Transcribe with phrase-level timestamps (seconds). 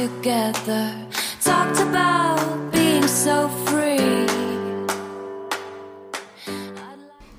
[0.00, 0.94] together.
[1.44, 4.26] Talked about being so free.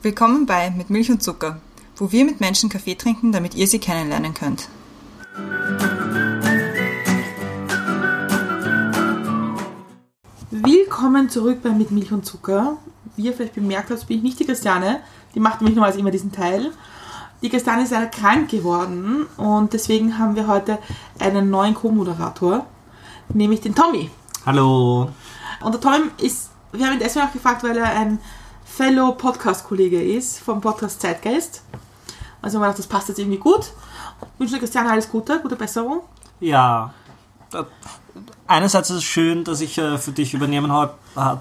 [0.03, 1.59] Willkommen bei Mit Milch und Zucker,
[1.95, 4.69] wo wir mit Menschen Kaffee trinken, damit ihr sie kennenlernen könnt.
[10.51, 12.77] Willkommen zurück bei Mit Milch und Zucker.
[13.15, 14.99] Wie ihr vielleicht bemerkt habt, bin ich nicht die Christiane.
[15.33, 16.71] Die macht nämlich normalerweise immer diesen Teil.
[17.41, 20.77] Die Christiane ist leider krank geworden und deswegen haben wir heute
[21.17, 22.67] einen neuen Co-Moderator,
[23.29, 24.11] nämlich den Tommy.
[24.45, 25.09] Hallo.
[25.61, 28.19] Und der Tommy ist, wir haben ihn deswegen auch gefragt, weil er ein
[28.63, 31.63] Fellow Podcast-Kollege ist vom Podcast Zeitgeist.
[32.43, 33.71] Also wir haben gedacht, das passt jetzt irgendwie gut.
[34.21, 36.01] Ich wünsche der Christiane alles Gute, gute Besserung.
[36.41, 36.93] Ja.
[38.45, 40.87] Einerseits ist es schön, dass ich äh, für dich übernehmen äh,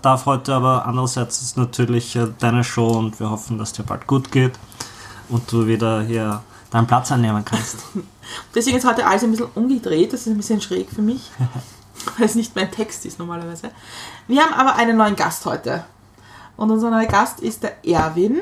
[0.00, 3.82] darf heute, aber andererseits ist es natürlich äh, deine Show und wir hoffen, dass dir
[3.82, 4.58] bald gut geht
[5.30, 7.78] und du wieder hier deinen Platz einnehmen kannst.
[8.54, 10.12] Deswegen ist heute alles ein bisschen umgedreht.
[10.12, 11.30] Das ist ein bisschen schräg für mich,
[12.18, 13.70] weil es nicht mein Text ist normalerweise.
[14.26, 15.84] Wir haben aber einen neuen Gast heute.
[16.56, 18.40] Und unser neuer Gast ist der Erwin.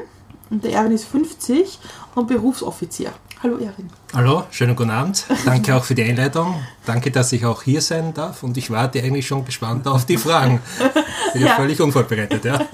[0.51, 1.79] Und der Erwin ist 50
[2.15, 3.13] und Berufsoffizier.
[3.43, 3.89] Hallo Erwin.
[4.15, 5.25] Hallo, schönen guten Abend.
[5.45, 6.57] Danke auch für die Einleitung.
[6.85, 8.43] Danke, dass ich auch hier sein darf.
[8.43, 10.61] Und ich warte eigentlich schon gespannt auf die Fragen.
[11.33, 11.55] Bin ja Ja.
[11.57, 12.59] völlig unvorbereitet, ja.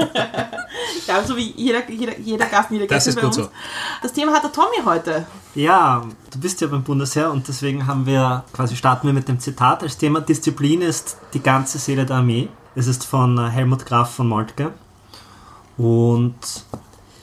[1.06, 3.46] Ja, so wie jeder, jeder, jeder Gast, jeder Das Gäste ist bei gut uns.
[3.46, 3.48] so.
[4.02, 5.26] Das Thema hat der Tommy heute.
[5.54, 9.38] Ja, du bist ja beim Bundesheer und deswegen haben wir quasi starten wir mit dem
[9.38, 9.82] Zitat.
[9.82, 12.48] Als Thema Disziplin ist die ganze Seele der Armee.
[12.74, 14.72] Es ist von äh, Helmut Graf von Moltke.
[15.76, 16.34] Und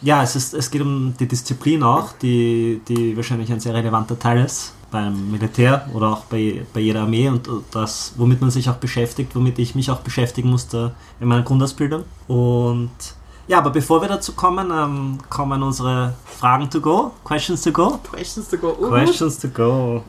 [0.01, 4.17] ja, es, ist, es geht um die Disziplin auch, die, die wahrscheinlich ein sehr relevanter
[4.17, 8.69] Teil ist beim Militär oder auch bei, bei jeder Armee und das, womit man sich
[8.69, 12.03] auch beschäftigt, womit ich mich auch beschäftigen musste in meiner Grundausbildung.
[12.27, 12.91] Und
[13.47, 17.99] ja, aber bevor wir dazu kommen, ähm, kommen unsere Fragen to go, Questions to go.
[18.11, 18.75] Questions to go.
[18.79, 18.89] Uh.
[18.89, 20.03] Questions to go.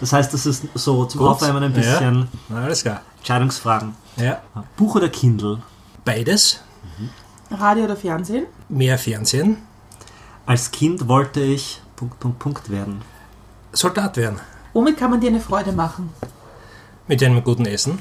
[0.00, 1.28] Das heißt, das ist so zum Gut.
[1.28, 3.02] Aufwärmen ein bisschen Na, alles klar.
[3.18, 3.94] Entscheidungsfragen.
[4.16, 4.42] Ja.
[4.76, 5.62] Buch oder Kindle?
[6.04, 6.60] Beides.
[7.50, 8.46] Radio oder Fernsehen?
[8.68, 9.58] Mehr Fernsehen.
[10.44, 13.02] Als Kind wollte ich Punkt, Punkt, Punkt werden.
[13.72, 14.40] Soldat werden.
[14.72, 16.10] Womit kann man dir eine Freude machen?
[17.08, 18.00] Mit einem guten Essen.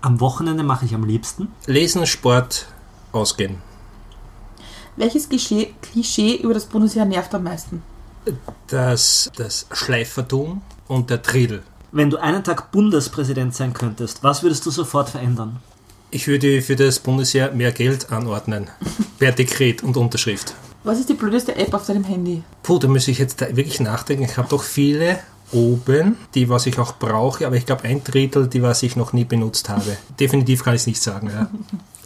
[0.00, 1.48] Am Wochenende mache ich am liebsten.
[1.66, 2.66] Lesen, Sport,
[3.12, 3.58] ausgehen.
[4.96, 7.82] Welches Klischee, Klischee über das Bundesheer nervt am meisten?
[8.66, 11.62] Das, das Schleifertum und der Tridel.
[11.92, 15.60] Wenn du einen Tag Bundespräsident sein könntest, was würdest du sofort verändern?
[16.14, 18.70] Ich würde für das Bundesheer mehr Geld anordnen.
[19.18, 20.54] Per Dekret und Unterschrift.
[20.84, 22.44] Was ist die blödeste App auf deinem Handy?
[22.62, 24.22] Puh, da muss ich jetzt wirklich nachdenken.
[24.22, 25.18] Ich habe doch viele
[25.50, 29.12] oben, die was ich auch brauche, aber ich glaube ein Drittel, die was ich noch
[29.12, 29.96] nie benutzt habe.
[30.20, 31.50] Definitiv kann ich es nicht sagen, ja.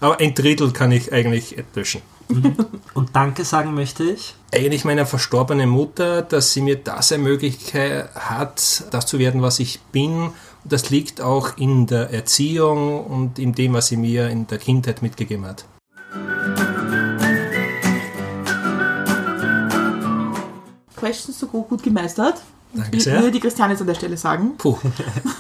[0.01, 2.01] Aber ein Drittel kann ich eigentlich löschen.
[2.95, 4.35] Und Danke sagen möchte ich.
[4.55, 9.81] Eigentlich meiner verstorbenen Mutter, dass sie mir das ermöglicht hat, das zu werden, was ich
[9.93, 10.31] bin.
[10.65, 15.03] Das liegt auch in der Erziehung und in dem, was sie mir in der Kindheit
[15.03, 15.65] mitgegeben hat.
[20.97, 22.37] Questions to go gut gemeistert.
[22.73, 23.15] Danke Ich sehr.
[23.15, 24.57] würde die Christiane jetzt an der Stelle sagen.
[24.59, 24.77] Puh,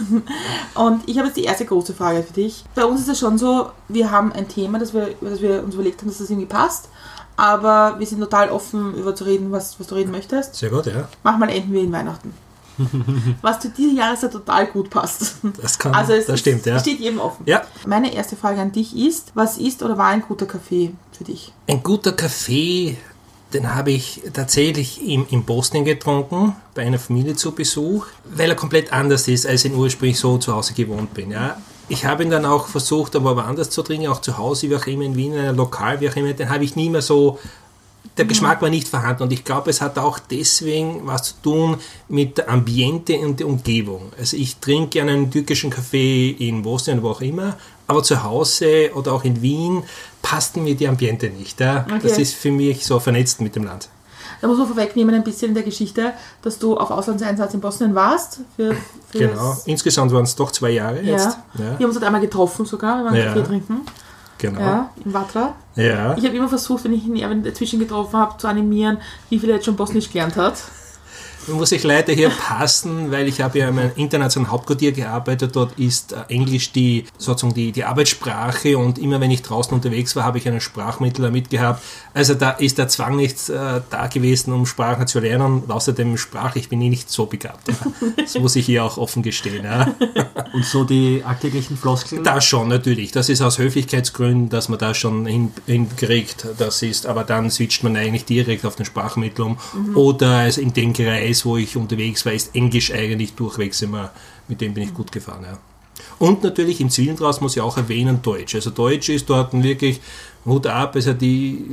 [0.74, 2.64] Und ich habe jetzt die erste große Frage für dich.
[2.74, 5.74] Bei uns ist es schon so, wir haben ein Thema, das wir, das wir uns
[5.74, 6.88] überlegt haben, dass das irgendwie passt.
[7.36, 10.54] Aber wir sind total offen, über zu reden, was, was du reden möchtest.
[10.54, 11.08] sehr gut, ja.
[11.22, 12.32] Manchmal enden wir in Weihnachten.
[13.42, 15.36] was zu dieser Jahreszeit total gut passt.
[15.60, 16.78] Das kann, Also es das ist- stimmt, ja.
[16.78, 17.42] steht jedem offen.
[17.46, 21.24] Ja, Meine erste Frage an dich ist, was ist oder war ein guter Kaffee für
[21.24, 21.52] dich?
[21.66, 22.96] Ein guter Kaffee,
[23.52, 28.56] den habe ich tatsächlich in, in Bosnien getrunken, bei einer Familie zu Besuch, weil er
[28.56, 31.30] komplett anders ist, als ich ihn ursprünglich so zu Hause gewohnt bin.
[31.30, 31.56] Ja.
[31.90, 34.86] Ich habe ihn dann auch versucht, aber woanders zu trinken, auch zu Hause, wie auch
[34.86, 37.38] immer, in Wien, in einem Lokal, wie auch immer, den habe ich nie mehr so,
[38.16, 41.76] der Geschmack war nicht vorhanden und ich glaube, es hat auch deswegen was zu tun
[42.08, 44.10] mit der Ambiente und der Umgebung.
[44.18, 47.56] Also ich trinke einen türkischen Kaffee in Bosnien, wo auch immer,
[47.86, 49.84] aber zu Hause oder auch in Wien
[50.20, 51.60] passten mir die Ambiente nicht.
[51.60, 51.86] Ja?
[52.02, 52.22] Das Okay.
[52.22, 53.88] ist für mich so vernetzt mit dem Land.
[54.40, 56.12] Da muss man vorwegnehmen ein bisschen in der Geschichte,
[56.42, 58.40] dass du auf Auslandseinsatz in Bosnien warst.
[58.56, 58.74] Für,
[59.10, 59.56] für Genau.
[59.66, 61.12] Insgesamt waren es doch zwei Jahre Ja.
[61.12, 61.38] jetzt.
[61.54, 63.24] Wir Ja, haben uns dort einmal getroffen sogar, wir waren Ja.
[63.32, 63.80] Kaffee trinken.
[64.38, 64.60] Genau.
[64.60, 65.54] Ja, in Vatra.
[65.76, 66.16] Ja.
[66.16, 68.98] Ich habe immer versucht, wenn ich ihn dazwischen getroffen habe, zu animieren,
[69.28, 70.62] wie viel er jetzt schon Bosnisch gelernt hat.
[71.48, 75.54] Muss ich leider hier passen, weil ich habe ja in einem internationalen Hauptquartier gearbeitet.
[75.56, 80.16] Dort ist äh, Englisch die sozusagen die, die Arbeitssprache und immer wenn ich draußen unterwegs
[80.16, 81.82] war, habe ich einen Sprachmittler mitgehabt.
[82.14, 85.62] Also da ist der Zwang nicht äh, da gewesen, um Sprachen zu lernen.
[85.62, 87.68] Und außerdem sprachlich bin ich nicht so begabt.
[87.68, 87.74] Ja.
[88.16, 89.64] Das muss ich hier auch offen gestehen.
[89.64, 89.94] Ja.
[90.52, 92.24] Und so die alltäglichen Floskeln.
[92.24, 93.12] Das schon, natürlich.
[93.12, 96.46] Das ist aus Höflichkeitsgründen, dass man das schon hin, hinkriegt.
[96.58, 99.58] Das ist, aber dann switcht man eigentlich direkt auf den Sprachmittel um.
[99.94, 104.10] Oder also in dem Kreis, alles, wo ich unterwegs war, ist Englisch eigentlich durchwegs immer,
[104.48, 105.44] mit dem bin ich gut gefahren.
[105.44, 105.58] Ja.
[106.18, 108.54] Und natürlich im Zivilen draus muss ich auch erwähnen Deutsch.
[108.54, 110.00] Also Deutsch ist dort wirklich
[110.44, 111.64] Hut ab, also die,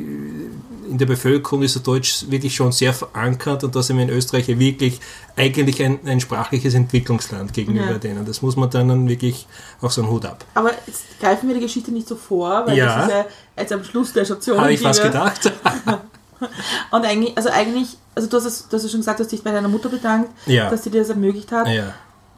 [0.89, 4.09] in der Bevölkerung ist der Deutsch wirklich schon sehr verankert und da sind wir in
[4.09, 4.99] Österreich ja wirklich
[5.37, 7.97] eigentlich ein, ein sprachliches Entwicklungsland gegenüber Ja.
[7.97, 8.25] denen.
[8.25, 9.47] Das muss man dann wirklich
[9.81, 10.43] auch so einen Hut ab.
[10.55, 12.97] Aber jetzt greifen wir die Geschichte nicht so vor, weil Ja.
[12.97, 13.25] das ist ja
[13.57, 14.59] jetzt am Schluss der Station.
[14.59, 15.51] Habe ich wir- gedacht.
[16.91, 19.31] Und eigentlich, also eigentlich, also du hast, es, du hast ja schon gesagt, du hast
[19.31, 20.69] dich bei deiner Mutter bedankt, Ja.
[20.69, 21.67] dass sie dir das ermöglicht hat.
[21.67, 21.93] ja,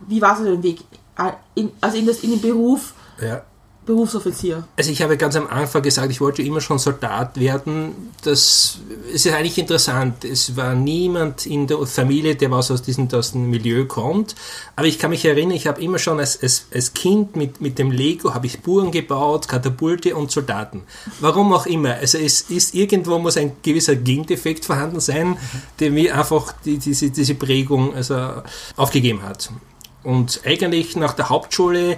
[0.07, 0.81] Wie war so dein Weg?
[1.15, 3.41] Ah, In, also in, das, in den Beruf ja.
[3.87, 4.67] Berufsoffizier.
[4.75, 8.11] Also ich habe ganz am Anfang gesagt, ich wollte immer schon Soldat werden.
[8.23, 8.79] Das
[9.13, 10.25] es ist eigentlich interessant.
[10.25, 14.35] Es war niemand in der Familie, der was aus diesem, aus dem Milieu kommt.
[14.75, 17.79] Aber ich kann mich erinnern, ich habe immer schon als, als, als Kind mit, mit
[17.79, 20.83] dem Lego habe ich Buren gebaut, Katapulte und Soldaten.
[21.19, 21.95] Warum auch immer.
[21.95, 25.37] Also es ist irgendwo muss ein gewisser Gendefekt vorhanden sein,
[25.79, 28.43] der mir einfach die, diese, diese Prägung also
[28.75, 29.49] aufgegeben hat.
[30.07, 31.97] Und eigentlich nach der Hauptschule,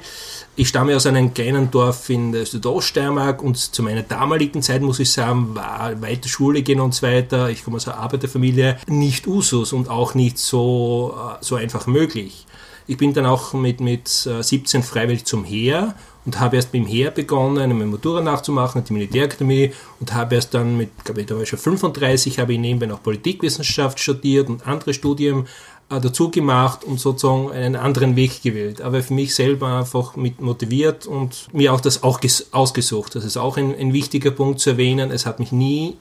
[0.55, 4.99] ich stamme aus einem kleinen Dorf in der Südoststeiermark und zu meiner damaligen Zeit, muss
[4.99, 7.51] ich sagen, war weiter Schule gehen und so weiter.
[7.51, 12.47] Ich komme aus einer Arbeiterfamilie, nicht Usus und auch nicht so, äh, so einfach möglich.
[12.87, 15.93] Ich bin dann auch mit, mit äh, 17 freiwillig zum Heer
[16.25, 20.55] und habe erst mit dem Heer begonnen, eine Matura nachzumachen, die Militärakademie und habe erst
[20.55, 24.49] dann mit, glaube ich, da war ich schon 35, habe ich nebenbei noch Politikwissenschaft studiert
[24.49, 28.81] und andere Studien äh, dazu gemacht und sozusagen einen anderen Weg gewählt.
[28.81, 33.15] Aber für mich selber einfach mit motiviert und mir auch das auch ges- ausgesucht.
[33.15, 35.09] Das ist auch ein, ein wichtiger Punkt zu erwähnen.
[35.09, 35.97] Es hat mich nie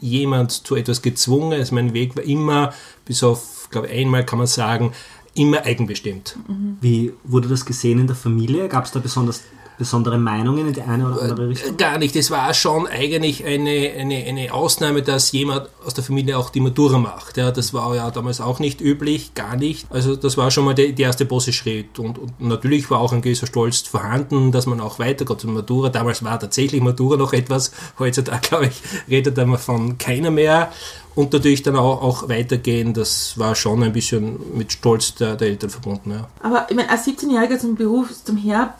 [0.00, 1.52] jemand zu etwas gezwungen.
[1.54, 2.72] Also mein Weg war immer,
[3.04, 4.92] bis auf, glaube ich, einmal kann man sagen,
[5.34, 6.36] immer eigenbestimmt.
[6.80, 8.68] Wie wurde das gesehen in der Familie?
[8.68, 9.42] Gab es da besonders,
[9.78, 11.76] besondere Meinungen in die eine oder andere Richtung?
[11.76, 12.14] Gar nicht.
[12.16, 16.60] Es war schon eigentlich eine, eine, eine Ausnahme, dass jemand aus der Familie auch die
[16.60, 17.36] Matura macht.
[17.36, 19.86] Ja, das war ja damals auch nicht üblich, gar nicht.
[19.90, 21.98] Also das war schon mal der, der erste große Schritt.
[21.98, 25.88] Und, und natürlich war auch ein gewisser Stolz vorhanden, dass man auch weitergeht zur Matura.
[25.88, 27.72] Damals war tatsächlich Matura noch etwas.
[27.98, 30.70] Heutzutage, glaube ich, redet da mal von keiner mehr.
[31.14, 35.48] Und natürlich dann auch, auch weitergehen, das war schon ein bisschen mit Stolz der, der
[35.48, 36.10] Eltern verbunden.
[36.12, 36.28] Ja.
[36.42, 38.74] Aber ich meine, als 17-Jähriger zum Beruf, zum Heer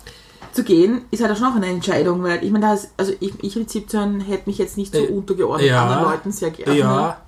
[0.55, 3.13] zu gehen, ist halt auch schon auch eine Entscheidung, weil ich meine, da ist, also
[3.21, 5.85] ich, ich mit 17 hätte mich jetzt nicht so Äh, untergeordnet ja.
[5.85, 6.79] anderen Leuten sehr gerne.
[6.79, 7.23] Ja.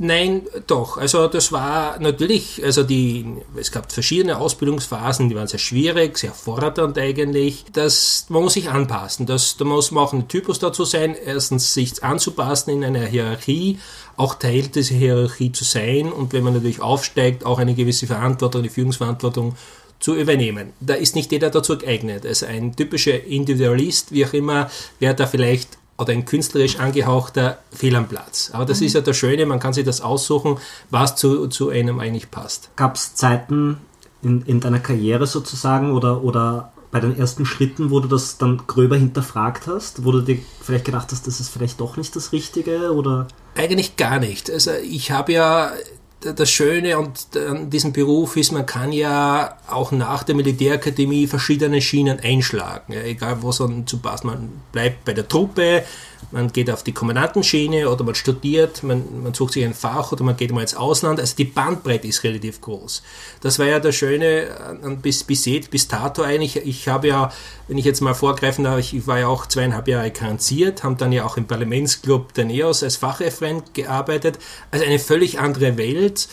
[0.00, 0.96] Nein, doch.
[0.96, 3.26] Also das war natürlich, also die,
[3.56, 7.64] es gab verschiedene Ausbildungsphasen, die waren sehr schwierig, sehr fordernd eigentlich.
[7.72, 9.26] Das, man muss sich anpassen.
[9.26, 13.80] Das, da muss man auch ein Typus dazu sein, erstens sich anzupassen in einer Hierarchie,
[14.16, 18.60] auch Teil dieser Hierarchie zu sein und wenn man natürlich aufsteigt, auch eine gewisse Verantwortung,
[18.60, 19.56] eine Führungsverantwortung
[19.98, 20.72] zu übernehmen.
[20.80, 22.24] Da ist nicht jeder dazu geeignet.
[22.24, 27.96] Also ein typischer Individualist, wie auch immer, wäre da vielleicht oder ein künstlerisch angehauchter Fehl
[27.96, 28.50] am Platz.
[28.52, 30.58] Aber das ist ja das Schöne, man kann sich das aussuchen,
[30.90, 32.70] was zu, zu einem eigentlich passt.
[32.76, 33.78] Gab es Zeiten
[34.22, 38.62] in, in deiner Karriere sozusagen oder, oder bei den ersten Schritten, wo du das dann
[38.66, 42.32] gröber hinterfragt hast, wo du dir vielleicht gedacht hast, das ist vielleicht doch nicht das
[42.32, 44.50] Richtige oder Eigentlich gar nicht.
[44.50, 45.72] Also ich habe ja
[46.20, 52.18] das Schöne an diesem Beruf ist, man kann ja auch nach der Militärakademie verschiedene Schienen
[52.20, 52.92] einschlagen.
[52.92, 54.24] Ja, egal wo es zu passt.
[54.24, 55.84] Man bleibt bei der Truppe,
[56.30, 60.24] man geht auf die Kommandantenschiene oder man studiert, man, man sucht sich ein Fach oder
[60.24, 61.20] man geht mal ins Ausland.
[61.20, 63.02] Also die Bandbreite ist relativ groß.
[63.40, 64.48] Das war ja das Schöne
[64.82, 66.56] an- bis, bis bis dato eigentlich.
[66.56, 67.32] Ich habe ja,
[67.68, 71.12] wenn ich jetzt mal vorgreifen darf, ich war ja auch zweieinhalb Jahre karenziert, haben dann
[71.12, 74.38] ja auch im Parlamentsclub der NEOS als Fachreferent gearbeitet.
[74.70, 76.28] Also eine völlig andere Welt.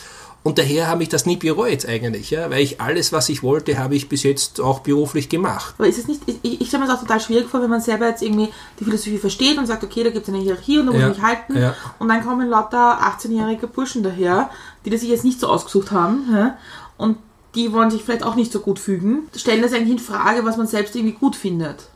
[0.46, 3.78] Und daher habe ich das nie bereut eigentlich, ja, weil ich alles, was ich wollte,
[3.78, 5.74] habe ich bis jetzt auch beruflich gemacht.
[5.76, 7.80] Aber ist es nicht, ich, ich stelle mir das auch total schwierig vor, wenn man
[7.80, 10.86] selber jetzt irgendwie die Philosophie versteht und sagt, okay, da gibt es eine Hierarchie und
[10.86, 11.58] da muss Ja, ich mich halten.
[11.58, 11.74] ja.
[11.98, 14.48] Und dann kommen lauter 18-jährige Burschen daher,
[14.84, 16.28] die das sich jetzt nicht so ausgesucht haben.
[16.32, 16.56] Ja?
[16.96, 17.18] Und
[17.56, 19.28] die wollen sich vielleicht auch nicht so gut fügen.
[19.34, 21.88] Stellen das eigentlich in Frage, was man selbst irgendwie gut findet.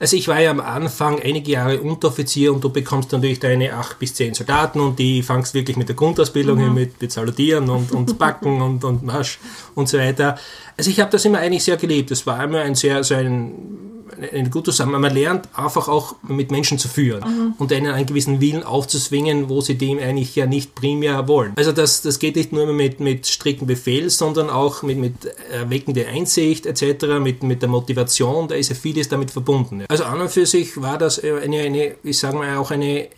[0.00, 3.98] Also ich war ja am Anfang einige Jahre Unteroffizier und du bekommst natürlich deine acht
[3.98, 7.92] bis zehn Soldaten und die fangst wirklich mit der Grundausbildung hin, mit, mit Salutieren und,
[7.92, 9.38] und Backen und, und Marsch
[9.74, 10.36] und so weiter.
[10.76, 12.10] Also ich habe das immer eigentlich sehr geliebt.
[12.10, 15.02] Das war immer ein sehr, so ein, ein guter Zusammenhang.
[15.02, 19.60] Man lernt einfach auch mit Menschen zu führen und ihnen einen gewissen Willen aufzuzwingen, wo
[19.60, 21.52] sie dem eigentlich ja nicht primär wollen.
[21.56, 25.14] Also das, das geht nicht nur mit, mit strikten Befehl, sondern auch mit, mit
[25.50, 29.84] erweckender Einsicht etc., mit, mit der Motivation, da ist ja vieles damit verbunden.
[29.88, 33.08] Also an und für sich war das eine, eine ich sage mal auch eine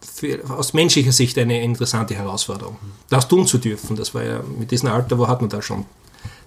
[0.00, 2.76] für, aus menschlicher Sicht eine interessante Herausforderung.
[3.08, 5.86] Das tun zu dürfen, das war ja mit diesem Alter, wo hat man da schon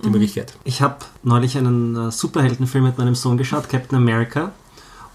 [0.03, 0.53] die Möglichkeit.
[0.63, 4.51] Ich habe neulich einen äh, Superheldenfilm mit meinem Sohn geschaut, Captain America.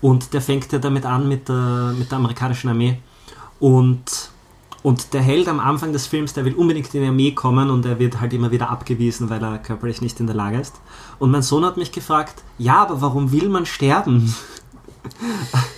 [0.00, 2.98] Und der fängt ja damit an mit der, mit der amerikanischen Armee.
[3.60, 4.30] Und
[4.82, 7.84] Und der Held am Anfang des Films, der will unbedingt in die Armee kommen und
[7.84, 10.76] er wird halt immer wieder abgewiesen, weil er körperlich nicht in der Lage ist.
[11.18, 14.32] Und mein Sohn hat mich gefragt, ja, aber warum will man sterben?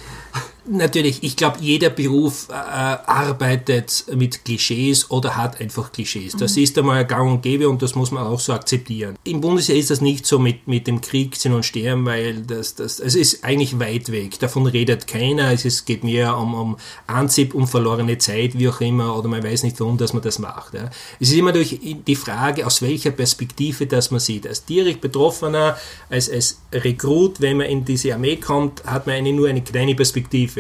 [0.71, 6.35] Natürlich, ich glaube, jeder Beruf äh, arbeitet mit Klischees oder hat einfach Klischees.
[6.37, 6.63] Das Mhm.
[6.63, 9.17] ist einmal gang und gäbe und das muss man auch so akzeptieren.
[9.25, 12.75] Im Bundesheer ist das nicht so mit, mit dem Krieg, Sinn und Sterben, weil das,
[12.75, 14.39] das, es ist eigentlich weit weg.
[14.41, 15.53] Davon redet keiner.
[15.53, 19.43] Es ist, geht mehr um, um Anzip, um verlorene Zeit, wie auch immer, oder man
[19.43, 20.75] weiß nicht, warum dass man das macht.
[20.75, 20.91] Ja.
[21.19, 24.47] Es ist immer durch die Frage, aus welcher Perspektive das man sieht.
[24.47, 25.77] Als direkt Betroffener,
[26.11, 29.95] als, als Rekrut, wenn man in diese Armee kommt, hat man eine, nur eine kleine
[29.95, 30.58] Perspektive.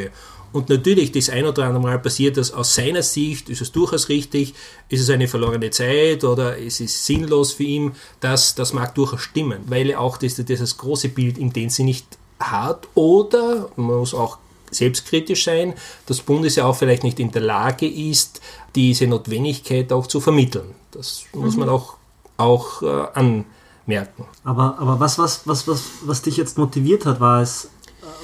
[0.52, 4.08] Und natürlich, das ein oder andere Mal passiert das aus seiner Sicht, ist es durchaus
[4.08, 4.54] richtig,
[4.88, 9.20] ist es eine verlorene Zeit oder es ist sinnlos für ihn, das, das mag durchaus
[9.20, 12.06] stimmen, weil er auch das, das große Bild in dem sie nicht
[12.40, 14.38] hat oder man muss auch
[14.70, 15.74] selbstkritisch sein,
[16.06, 18.40] das Bundesheer auch vielleicht nicht in der Lage ist,
[18.74, 20.74] diese Notwendigkeit auch zu vermitteln.
[20.90, 21.96] Das muss man auch,
[22.36, 24.24] auch äh, anmerken.
[24.44, 27.70] Aber, aber was, was, was, was, was dich jetzt motiviert hat, war es,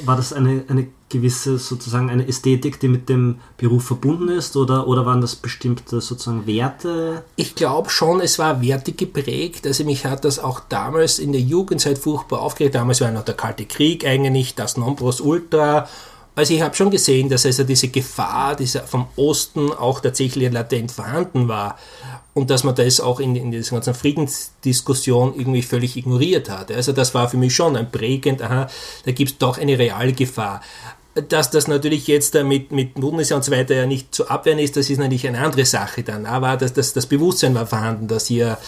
[0.05, 4.89] war das eine, eine gewisse sozusagen eine Ästhetik, die mit dem Beruf verbunden ist oder,
[4.89, 7.23] oder waren das bestimmte sozusagen Werte?
[7.37, 9.67] Ich glaube schon, es war wertig geprägt.
[9.67, 12.75] Also mich hat das auch damals in der Jugendzeit furchtbar aufgeregt.
[12.75, 15.89] Damals war noch der Kalte Krieg eigentlich, das Nonplusultra.
[16.37, 20.91] Also ich habe schon gesehen, dass also diese Gefahr dieser vom Osten auch tatsächlich latent
[20.91, 21.79] vorhanden war
[22.35, 26.73] und dass man das auch in, in dieser ganzen Friedensdiskussion irgendwie völlig ignoriert hat.
[26.73, 28.67] Also das war für mich schon ein prägend, aha,
[29.05, 30.61] da gibt es doch eine reale Gefahr.
[31.29, 34.77] Dass das natürlich jetzt mit, mit Bundesjahr und so weiter ja nicht zu abwehren ist,
[34.77, 36.27] das ist natürlich eine andere Sache dann.
[36.27, 38.59] Aber das, das, das Bewusstsein war vorhanden, dass hier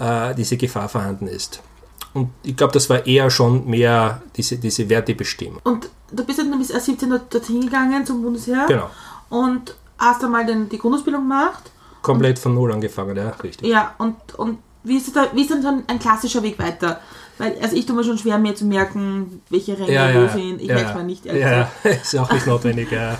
[0.00, 1.60] äh, diese Gefahr vorhanden ist.
[2.12, 5.60] Und ich glaube, das war eher schon mehr diese, diese Wertebestimmung.
[5.64, 8.66] Und du bist dann bis 17 dort- dorthin gegangen zum Bundesheer.
[8.66, 8.90] Genau.
[9.30, 11.70] Und hast dann mal den, die Grundausbildung gemacht.
[12.02, 13.66] Komplett von Null angefangen, ja, richtig.
[13.68, 17.00] Ja, und, und wie, ist da, wie ist dann ein klassischer Weg weiter?
[17.38, 20.60] Weil, also ich tue mir schon schwer, mir zu merken, welche Ränge Ja, wo sind.
[20.60, 21.84] Ich ja, merke es mal nicht, ehrlich Ja, gesagt.
[21.84, 23.18] ja, ist auch nicht notwendig, ja.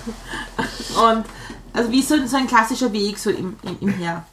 [1.11, 1.25] Und
[1.73, 4.25] also wie ist so, so ein klassischer Weg so im, im, im Heer?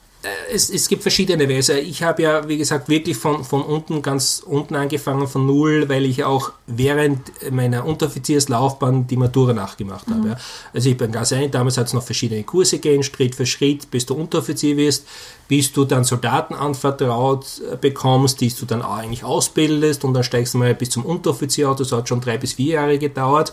[0.53, 1.79] Es, es gibt verschiedene Weise.
[1.79, 6.05] Ich habe ja, wie gesagt, wirklich von, von unten, ganz unten angefangen, von null, weil
[6.05, 10.29] ich auch während meiner Unteroffizierslaufbahn die Matura nachgemacht habe.
[10.29, 10.37] Ja.
[10.73, 13.91] Also ich bin ganz ein, damals hat es noch verschiedene Kurse gegeben, Schritt für Schritt,
[13.91, 15.07] bis du Unteroffizier wirst,
[15.49, 20.25] bis du dann Soldaten anvertraut äh, bekommst, die du dann auch eigentlich ausbildest und dann
[20.25, 21.75] steigst du mal bis zum Unteroffizier.
[21.77, 23.53] Das hat schon drei bis vier Jahre gedauert.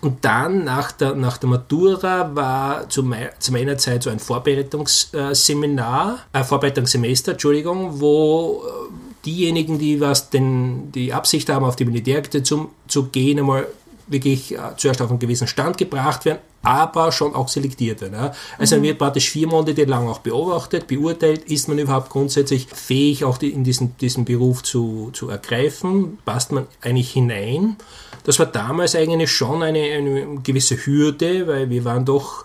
[0.00, 4.20] Und dann nach der, nach der Matura war zu, mei zu meiner Zeit so ein
[4.20, 11.84] Vorbereitungsseminar, äh, Vorbereitungssemester, Entschuldigung, wo äh, diejenigen, die was denn die Absicht haben, auf die
[11.84, 13.66] Militärakte zu, zu gehen, einmal
[14.08, 18.14] wirklich äh, zuerst auf einen gewissen Stand gebracht werden, aber schon auch selektiert werden.
[18.14, 18.32] Ja.
[18.58, 18.82] Also mhm.
[18.82, 23.50] wird praktisch vier Monate lang auch beobachtet, beurteilt, ist man überhaupt grundsätzlich fähig, auch die,
[23.50, 27.76] in diesen, diesen Beruf zu, zu ergreifen, passt man eigentlich hinein.
[28.24, 32.44] Das war damals eigentlich schon eine, eine gewisse Hürde, weil wir waren doch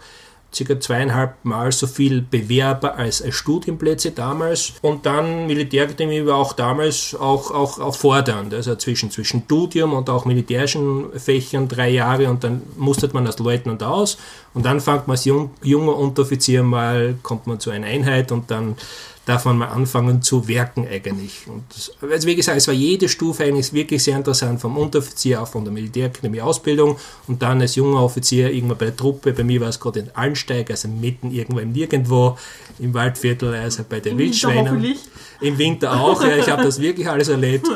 [0.53, 4.73] circa zweieinhalb Mal so viel Bewerber als, Studienplätze damals.
[4.81, 8.53] Und dann Militärakademie war auch damals auch, auch, auch fordernd.
[8.53, 13.39] Also zwischen, zwischen Studium und auch militärischen Fächern drei Jahre und dann mustert man als
[13.39, 14.17] Leutnant aus.
[14.53, 18.51] Und dann fängt man als jung, junger Unteroffizier mal, kommt man zu einer Einheit und
[18.51, 18.75] dann
[19.25, 21.47] darf man mal anfangen zu werken eigentlich.
[21.47, 25.41] Und das, also wie gesagt, es war jede Stufe eigentlich wirklich sehr interessant, vom Unteroffizier
[25.41, 29.43] auch von der Militärakademie Ausbildung und dann als junger Offizier irgendwann bei der Truppe, bei
[29.45, 32.37] mir war es gerade in Allensteig, also mitten irgendwo im Nirgendwo,
[32.79, 34.65] im Waldviertel, also bei den Im Winter Wildschweinen.
[34.71, 34.99] hoffentlich.
[35.39, 37.67] Im Winter auch, ja, ich habe das wirklich alles erlebt.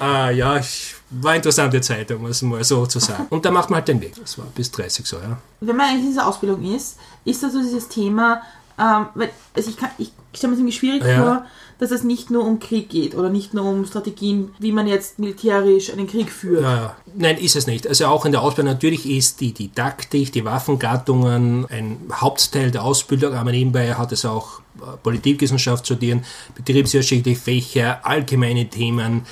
[0.00, 3.26] äh, ja, ich, war eine interessante Zeit, um es mal so zu sagen.
[3.30, 4.14] Und da macht man halt den Weg.
[4.20, 5.38] Das war bis 30 so, ja.
[5.60, 8.42] Wenn man eigentlich in dieser Ausbildung ist, ist das so dieses Thema,
[8.78, 11.22] ähm, weil also ich, kann- ich stelle mir es irgendwie schwierig Ja.
[11.22, 11.46] vor,
[11.78, 15.18] dass es nicht nur um Krieg geht oder nicht nur um Strategien, wie man jetzt
[15.20, 16.62] militärisch einen Krieg führt.
[16.62, 16.96] Ja, ja.
[17.14, 17.86] Nein, ist es nicht.
[17.86, 23.34] Also auch in der Ausbildung natürlich ist die Didaktik, die Waffengattungen ein Hauptteil der Ausbildung,
[23.34, 26.24] aber nebenbei hat es auch äh, Politikwissenschaft studieren,
[26.56, 29.24] betriebswirtschaftliche Fächer, allgemeine Themen.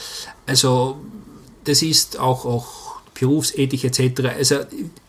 [0.46, 0.98] Also
[1.64, 4.20] das ist auch, auch Berufsethik etc.
[4.38, 4.56] Also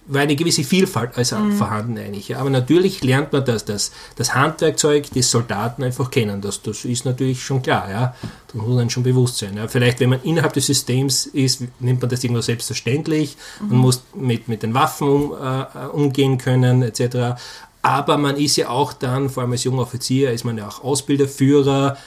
[0.07, 2.29] war eine gewisse Vielfalt also vorhanden eigentlich.
[2.29, 2.39] Ja.
[2.39, 6.41] Aber natürlich lernt man das, das, das Handwerkzeug des Soldaten einfach kennen.
[6.41, 7.89] Das, das ist natürlich schon klar.
[7.89, 8.15] Ja.
[8.53, 9.57] Da muss man schon bewusst sein.
[9.57, 9.67] Ja.
[9.67, 13.37] Vielleicht, wenn man innerhalb des Systems ist, nimmt man das irgendwo selbstverständlich.
[13.59, 17.39] Man muss mit, mit den Waffen um, äh, umgehen können etc.
[17.81, 20.83] Aber man ist ja auch dann, vor allem als junger Offizier, ist man ja auch
[20.83, 21.97] Ausbilderführer,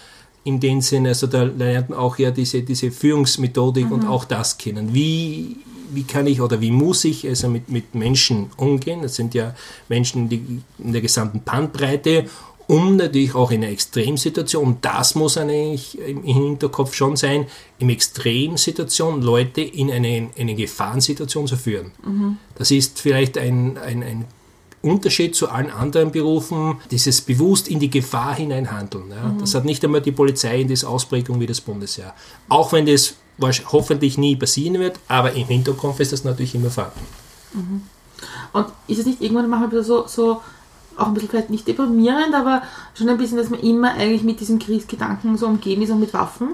[0.42, 4.56] in dem Sinne, also da lernt man auch ja diese, diese Führungsmethodik und auch das
[4.56, 4.94] kennen.
[4.94, 5.56] Wie,
[5.94, 9.02] wie kann ich oder wie muss ich also mit, mit Menschen umgehen?
[9.02, 9.54] Das sind ja
[9.88, 12.26] Menschen die, in der gesamten Bandbreite,
[12.66, 17.46] um natürlich auch in einer Extremsituation, und das muss eigentlich im Hinterkopf schon sein,
[17.80, 21.90] in Extremsituation Leute in eine, eine Gefahrensituation zu führen.
[22.54, 24.24] Das ist vielleicht ein, ein, ein
[24.82, 29.10] Unterschied zu allen anderen Berufen, dieses bewusst in die Gefahr hineinhandeln.
[29.10, 29.36] Ja.
[29.40, 32.14] Das hat nicht einmal die Polizei in dieser Ausprägung wie das Bundesheer.
[32.48, 37.06] Auch wenn das hoffentlich nie passieren wird, aber im Hinterkopf ist das natürlich immer vorhanden.
[38.52, 40.40] Und ist es nicht irgendwann manchmal so, so
[40.96, 42.62] auch ein bisschen vielleicht nicht deprimierend, aber
[42.94, 46.12] schon ein bisschen, dass man immer eigentlich mit diesen Kriegsgedanken so umgeben ist und mit
[46.12, 46.50] Waffen?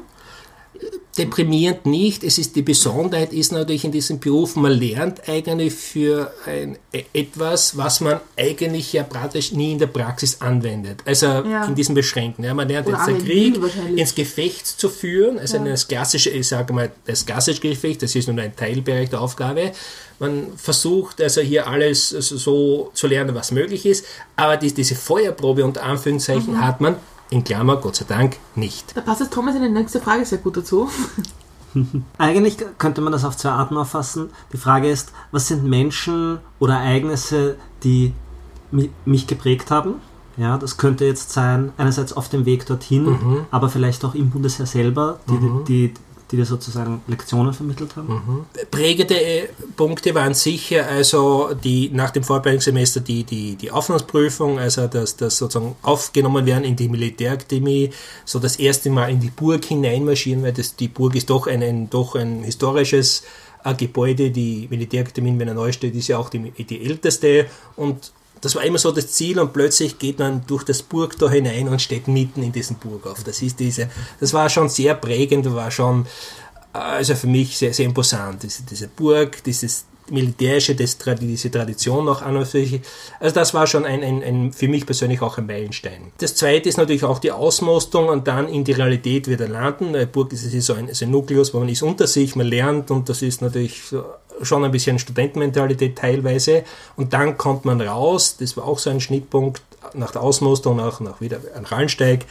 [1.18, 2.22] Deprimierend nicht.
[2.24, 6.78] Es ist die Besonderheit ist natürlich in diesem Beruf, man lernt eigentlich für ein,
[7.12, 11.00] etwas, was man eigentlich ja praktisch nie in der Praxis anwendet.
[11.04, 11.64] Also Ja.
[11.66, 12.44] in diesem Beschränkten.
[12.44, 13.58] Ja, man lernt Oder jetzt den Krieg
[13.96, 15.38] ins Gefecht zu führen.
[15.38, 19.20] Also das klassische, ich sage mal, das klassische Gefecht, das ist nur ein Teilbereich der
[19.20, 19.72] Aufgabe.
[20.18, 24.04] Man versucht also hier alles so zu lernen, was möglich ist,
[24.36, 26.64] aber die, diese Feuerprobe unter Anführungszeichen Mhm.
[26.64, 26.96] hat man
[27.30, 28.96] in Klammer, Gott sei Dank, nicht.
[28.96, 30.88] Da passt das Thomas in die nächste Frage sehr gut dazu.
[32.18, 34.30] Eigentlich könnte man das auf zwei Arten auffassen.
[34.52, 38.14] Die Frage ist, was sind Menschen oder Ereignisse, die
[38.72, 39.96] mi- mich geprägt haben?
[40.38, 44.66] Ja, das könnte jetzt sein, einerseits auf dem Weg dorthin, aber vielleicht auch im Bundesheer
[44.66, 45.94] selber, die, die,
[46.30, 48.46] die dir sozusagen Lektionen vermittelt haben.
[48.70, 54.88] Prägende äh, Punkte waren sicher, also die nach dem Vorbereitungssemester die, die, die Aufnahmeprüfung, also
[54.88, 57.90] dass das sozusagen aufgenommen werden in die Militärakademie,
[58.24, 61.62] so das erste Mal in die Burg hineinmarschieren, weil das, die Burg ist doch ein,
[61.62, 63.22] ein, doch ein historisches
[63.64, 67.46] äh, Gebäude, die Militärakademie in Wiener Neustadt ist ja auch die, die älteste.
[67.76, 71.68] Und das war immer so das Ziel und plötzlich geht man durch das Burgtor hinein
[71.68, 73.24] und steht mitten in diesem Burgauf.
[73.24, 73.88] Das ist diese,
[74.20, 76.06] das war schon sehr prägend, war schon,
[76.74, 78.42] äh, also für mich sehr, sehr imposant.
[78.42, 82.80] Diese, diese Burg, dieses militärische, das, diese Tradition noch an und für sich.
[83.20, 86.12] Also das war schon ein, ein, ein, für mich persönlich auch ein Meilenstein.
[86.18, 89.94] Das zweite ist natürlich auch die Ausmustung und dann in die Realität wieder landen.
[89.94, 92.46] Eine Burg ist, ist so ein, so ein Nukleus, wo man ist unter sich, man
[92.46, 93.82] lernt und das ist natürlich
[94.42, 96.64] schon ein bisschen Studentenmentalität teilweise.
[96.96, 99.62] Und dann kommt man raus, das war auch so ein Schnittpunkt
[99.94, 102.26] nach der Ausmusterung, nach, nach wieder ein Rallsteig,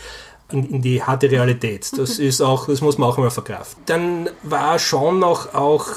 [0.51, 1.91] in, in die harte Realität.
[1.97, 3.81] Das ist auch, das muss man auch immer verkraften.
[3.85, 5.87] Dann war schon noch auch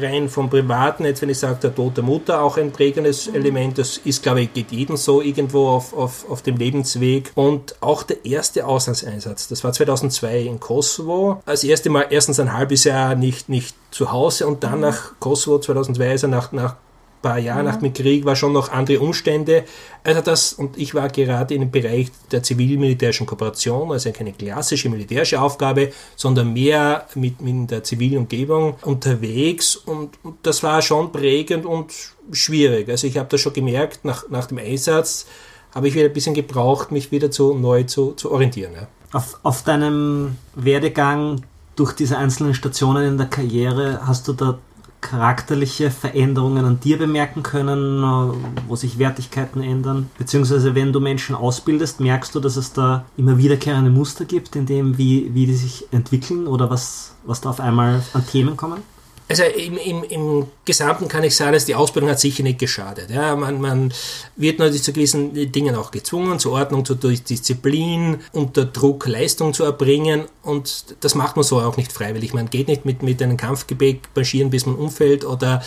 [0.00, 3.78] rein vom Privaten, jetzt wenn ich sage, der Tod der Mutter auch ein prägendes Element,
[3.78, 7.32] das ist, glaube ich, geht jedem so irgendwo auf, auf, auf dem Lebensweg.
[7.34, 11.42] Und auch der erste Auslandseinsatz, das war 2002 in Kosovo.
[11.46, 15.58] Als erste Mal erstens ein halbes Jahr nicht, nicht zu Hause und dann nach Kosovo
[15.58, 16.76] 2002, also nach, nach
[17.24, 19.64] paar Jahre nach dem Krieg war schon noch andere Umstände.
[20.04, 25.40] Also das, und ich war gerade dem Bereich der zivil-militärischen Kooperation, also keine klassische militärische
[25.40, 31.64] Aufgabe, sondern mehr mit, mit der zivilen Umgebung unterwegs und, und das war schon prägend
[31.64, 31.92] und
[32.30, 32.90] schwierig.
[32.90, 35.26] Also ich habe das schon gemerkt, nach, nach dem Einsatz
[35.74, 38.74] habe ich wieder ein bisschen gebraucht, mich wieder zu, neu zu, zu orientieren.
[38.74, 38.86] Ja.
[39.12, 41.42] Auf, auf deinem Werdegang
[41.74, 44.58] durch diese einzelnen Stationen in der Karriere hast du da
[45.04, 48.36] charakterliche Veränderungen an dir bemerken können, äh,
[48.66, 50.10] wo sich Wertigkeiten ändern?
[50.18, 54.66] Beziehungsweise wenn du Menschen ausbildest, merkst du, dass es da immer wiederkehrende Muster gibt, in
[54.66, 58.82] dem, wie, wie die sich entwickeln oder was, was da auf einmal an Themen kommen?
[59.26, 63.08] Also im, im, im Gesamten kann ich sagen, dass die Ausbildung hat sicher nicht geschadet.
[63.08, 63.92] Ja, man, man
[64.36, 69.64] wird natürlich zu gewissen Dingen auch gezwungen, zur Ordnung, zur Disziplin, unter Druck Leistung zu
[69.64, 72.34] erbringen und das macht man so auch nicht freiwillig.
[72.34, 75.62] Man geht nicht mit, mit einem Kampfgebet marschieren, bis man umfällt oder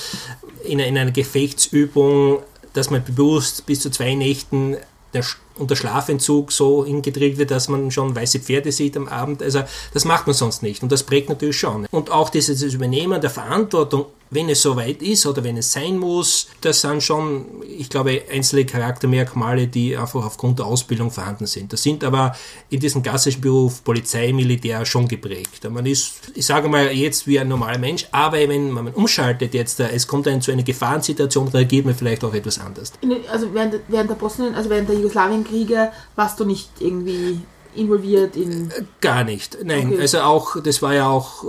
[0.63, 2.43] in, in einer Gefechtsübung,
[2.74, 4.78] dass man bewusst bis zu zwei Nächten
[5.13, 5.26] der,
[5.60, 9.41] unter Schlafentzug so hingedreht wird, dass man schon weiße Pferde sieht am Abend.
[9.41, 11.86] Also das macht man sonst nicht und das prägt natürlich schon.
[11.91, 16.48] Und auch dieses Übernehmen der Verantwortung, wenn es soweit ist oder wenn es sein muss,
[16.62, 21.72] das sind schon, ich glaube, einzelne Charaktermerkmale, die einfach aufgrund der Ausbildung vorhanden sind.
[21.74, 22.36] Das sind aber
[22.70, 25.70] in diesem klassischen Beruf Polizei, Militär schon geprägt.
[25.70, 29.80] Man ist, ich sage mal, jetzt wie ein normaler Mensch, aber wenn man umschaltet jetzt,
[29.80, 32.94] es kommt dann zu einer Gefahrensituation, reagiert man vielleicht auch etwas anders.
[33.32, 37.40] Also während, während der Bosnien, also während der Jugoslawienkriege warst du nicht irgendwie
[37.75, 38.71] involviert in.
[39.01, 39.58] Gar nicht.
[39.63, 40.01] Nein, Okay.
[40.01, 41.47] also auch, das war ja auch äh,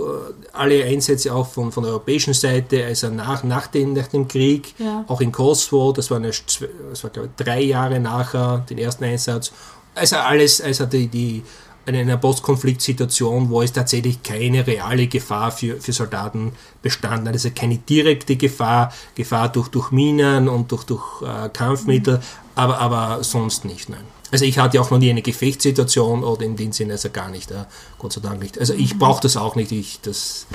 [0.53, 4.73] alle Einsätze auch von, von der europäischen Seite, also nach, nach, den, nach dem Krieg,
[4.77, 5.05] Ja.
[5.07, 8.77] auch in Kosovo, das war, eine, zw- das war glaube ich, drei Jahre nachher den
[8.77, 9.51] ersten Einsatz.
[9.95, 11.43] Also alles, also die, die
[11.85, 16.51] in einer Postkonfliktsituation, wo es tatsächlich keine reale Gefahr für, für Soldaten
[16.83, 17.33] bestanden hat.
[17.33, 22.19] Also keine direkte Gefahr, Gefahr durch, durch Minen und durch, durch äh, Kampfmittel,
[22.55, 24.03] aber, aber sonst nicht, nein.
[24.31, 27.51] Also ich hatte auch noch nie eine Gefechtssituation oder in dem Sinne also gar nicht.
[27.97, 28.59] Gott sei Dank nicht.
[28.59, 30.45] Also ich brauche das auch nicht, ich, das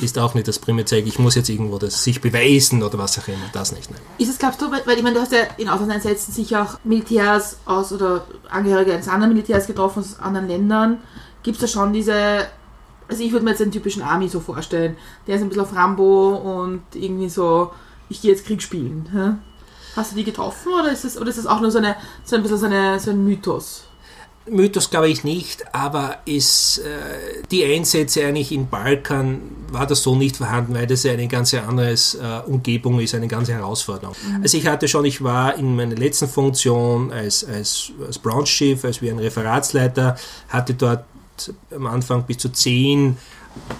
[0.00, 3.28] ist auch nicht das Primärzeug, ich muss jetzt irgendwo das sich beweisen oder was auch
[3.28, 3.90] immer, das nicht.
[3.90, 4.00] Nein.
[4.18, 6.78] Ist es, glaubst du, weil, weil ich meine, du hast ja in Auslandseinsätzen sicher auch
[6.84, 10.98] Militärs aus oder Angehörige eines anderen Militärs getroffen aus anderen Ländern.
[11.42, 12.46] Gibt es da schon diese,
[13.08, 15.74] also ich würde mir jetzt den typischen Army so vorstellen, der ist ein bisschen auf
[15.74, 17.72] Rambo und irgendwie so,
[18.08, 19.08] ich gehe jetzt Krieg spielen.
[19.12, 19.47] hä?
[19.98, 22.36] Hast du die getroffen oder ist das, oder ist das auch nur so, eine, so
[22.36, 23.82] ein bisschen so, eine, so ein Mythos?
[24.48, 29.40] Mythos glaube ich nicht, aber ist äh, die Einsätze eigentlich im Balkan
[29.72, 33.26] war das so nicht vorhanden, weil das ja eine ganz andere äh, Umgebung ist, eine
[33.26, 34.14] ganze Herausforderung.
[34.40, 38.82] Also ich hatte schon, ich war in meiner letzten Funktion als, als, als Branch Chief,
[38.84, 40.16] als wie ein Referatsleiter,
[40.48, 41.04] hatte dort
[41.74, 43.16] am Anfang bis zu zehn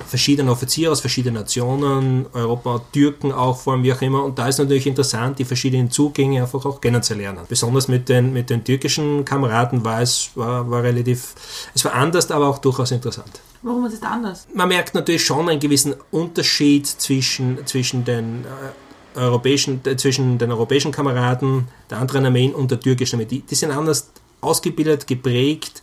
[0.07, 4.25] verschiedene Offiziere aus verschiedenen Nationen, Europa, Türken auch vor allem, wie auch immer.
[4.25, 7.41] Und da ist natürlich interessant, die verschiedenen Zugänge einfach auch kennenzulernen.
[7.49, 11.35] Besonders mit den, mit den türkischen Kameraden war es war, war relativ,
[11.75, 13.41] es war anders, aber auch durchaus interessant.
[13.63, 14.47] Warum ist es anders?
[14.55, 20.53] Man merkt natürlich schon einen gewissen Unterschied zwischen, zwischen den äh, europäischen, äh, zwischen den
[20.53, 23.27] europäischen Kameraden, der anderen Armeen und der türkischen Armee.
[23.27, 25.83] Die, die sind anders ausgebildet, geprägt.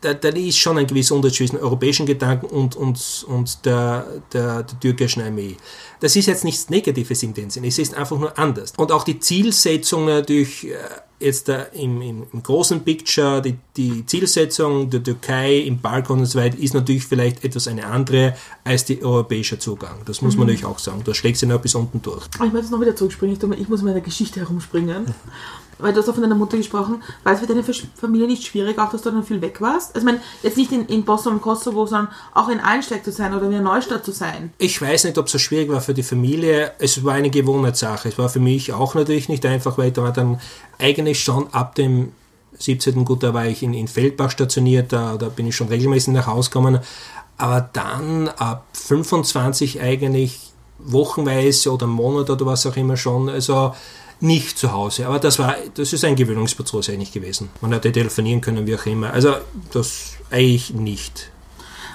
[0.00, 4.62] Da, da ist schon ein gewisser Unterschied zwischen europäischen Gedanken und, und, und der, der,
[4.62, 5.56] der türkischen Armee.
[6.00, 8.72] Das ist jetzt nichts Negatives in dem Sinne, es ist einfach nur anders.
[8.76, 10.76] Und auch die Zielsetzung natürlich äh,
[11.20, 16.26] jetzt da im, im, im großen Picture, die, die Zielsetzung der Türkei im Balkan und
[16.26, 18.34] so weiter ist natürlich vielleicht etwas eine andere
[18.64, 19.98] als die europäische Zugang.
[20.06, 21.02] Das muss man natürlich auch sagen.
[21.04, 22.26] Da schlägt sie noch bis unten durch.
[22.34, 23.36] Ich muss jetzt noch wieder zurückspringen.
[23.36, 25.14] Ich, ich muss in meiner Geschichte herumspringen.
[25.80, 27.02] Weil du hast auch von deiner Mutter gesprochen.
[27.24, 29.94] War es für deine Familie nicht schwierig, auch dass du dann viel weg warst?
[29.94, 33.12] Also ich meine, jetzt nicht in, in Bosnien und Kosovo, sondern auch in Einsteig zu
[33.12, 34.52] sein oder in einer Neustadt zu sein.
[34.58, 36.72] Ich weiß nicht, ob es so schwierig war für die Familie.
[36.78, 38.08] Es war eine Gewohnheitssache.
[38.08, 40.40] Es war für mich auch natürlich nicht einfach, weil da war dann
[40.78, 42.12] eigentlich schon ab dem
[42.58, 43.04] 17.
[43.04, 46.26] Gut, da war ich in, in Feldbach stationiert, da, da bin ich schon regelmäßig nach
[46.26, 46.80] Hause gekommen.
[47.36, 53.74] Aber dann ab 25 eigentlich wochenweise oder Monat oder was auch immer schon, also
[54.20, 55.06] nicht zu Hause.
[55.06, 57.48] Aber das war, das ist ein Gewöhnungsprozess eigentlich gewesen.
[57.60, 59.12] Man hätte telefonieren können, wie auch immer.
[59.12, 59.34] Also
[59.72, 61.30] das eigentlich nicht.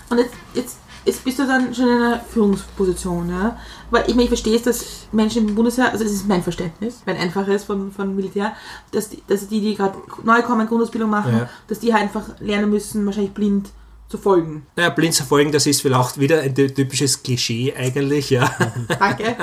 [0.09, 3.57] Und jetzt, jetzt, jetzt bist du dann schon in einer Führungsposition, ja?
[3.91, 7.01] Weil ich meine, ich verstehe es, dass Menschen im Bundesheer, also das ist mein Verständnis,
[7.05, 8.53] mein einfaches von, von Militär,
[8.91, 11.49] dass die, dass die, die gerade neu kommen, Grundausbildung machen, Ja.
[11.67, 13.69] dass die halt einfach lernen müssen, wahrscheinlich blind
[14.07, 14.67] zu folgen.
[14.75, 18.49] Naja, blind zu folgen, das ist vielleicht wieder ein ty- typisches Klischee eigentlich, ja.
[18.99, 19.35] Danke.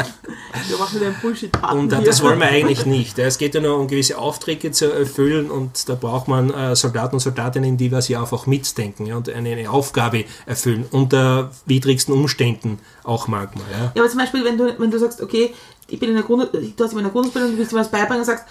[0.69, 3.19] Wir machen wieder einen bullshit Und äh, das wollen wir eigentlich nicht.
[3.19, 7.17] Es geht ja nur um gewisse Aufträge zu erfüllen und da braucht man äh, Soldaten
[7.17, 12.15] und Soldatinnen, die was ja auch mitdenken ja, und eine, eine Aufgabe erfüllen, unter widrigsten
[12.15, 13.65] Umständen auch manchmal.
[13.73, 13.93] Ja.
[13.97, 15.53] Ja, aber zum Beispiel, wenn du, wenn du sagst, okay,
[15.89, 18.21] ich bin in der Grund, du hast in der Grundausbildung, du willst dir was beibringen
[18.21, 18.45] und sagst,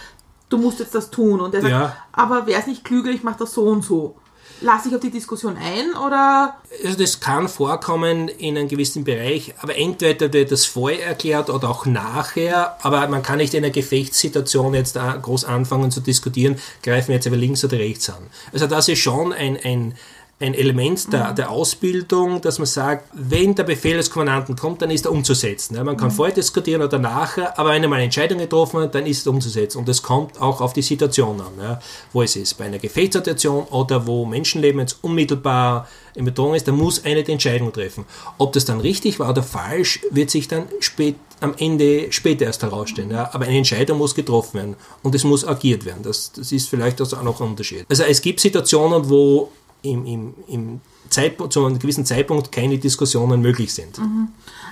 [0.50, 1.40] du musst jetzt das tun.
[1.40, 1.96] Und der sagt, Ja.
[2.12, 4.18] aber wäre es nicht klüger, ich mache das so und so.
[4.64, 9.56] Lass ich auf die Diskussion ein oder Also das kann vorkommen in einem gewissen Bereich,
[9.60, 13.74] aber entweder wird das vorher erklärt oder auch nachher, aber man kann nicht in einer
[13.74, 18.28] Gefechtssituation jetzt groß anfangen zu diskutieren, greifen wir jetzt aber links oder rechts an.
[18.54, 19.96] Also das ist schon ein, ein,
[20.42, 24.92] ein Element der, der Ausbildung, dass man sagt, wenn der Befehl des Kommandanten kommt, dann
[24.92, 25.76] ist er umzusetzen.
[25.76, 28.96] Ja, man kann vorher diskutieren oder nachher, aber wenn er mal eine Entscheidung getroffen hat,
[28.96, 29.78] dann ist es umzusetzen.
[29.78, 31.80] Und das kommt auch auf die Situation an, ja,
[32.12, 32.56] wo es ist.
[32.58, 37.32] Bei einer Gefechtssituation oder wo Menschenleben jetzt unmittelbar in Bedrohung ist, da muss eine die
[37.32, 38.06] Entscheidung treffen.
[38.38, 42.64] Ob das dann richtig war oder falsch, wird sich dann spät, am Ende später erst
[42.64, 43.12] herausstellen.
[43.12, 43.30] Ja.
[43.34, 46.04] Aber eine Entscheidung muss getroffen werden und es muss agiert werden.
[46.04, 47.86] Das, das ist vielleicht also auch noch ein Unterschied.
[47.90, 53.42] Also es gibt Situationen, wo im, im, im Zeitpunkt, zu einem gewissen Zeitpunkt keine Diskussionen
[53.42, 54.00] möglich sind.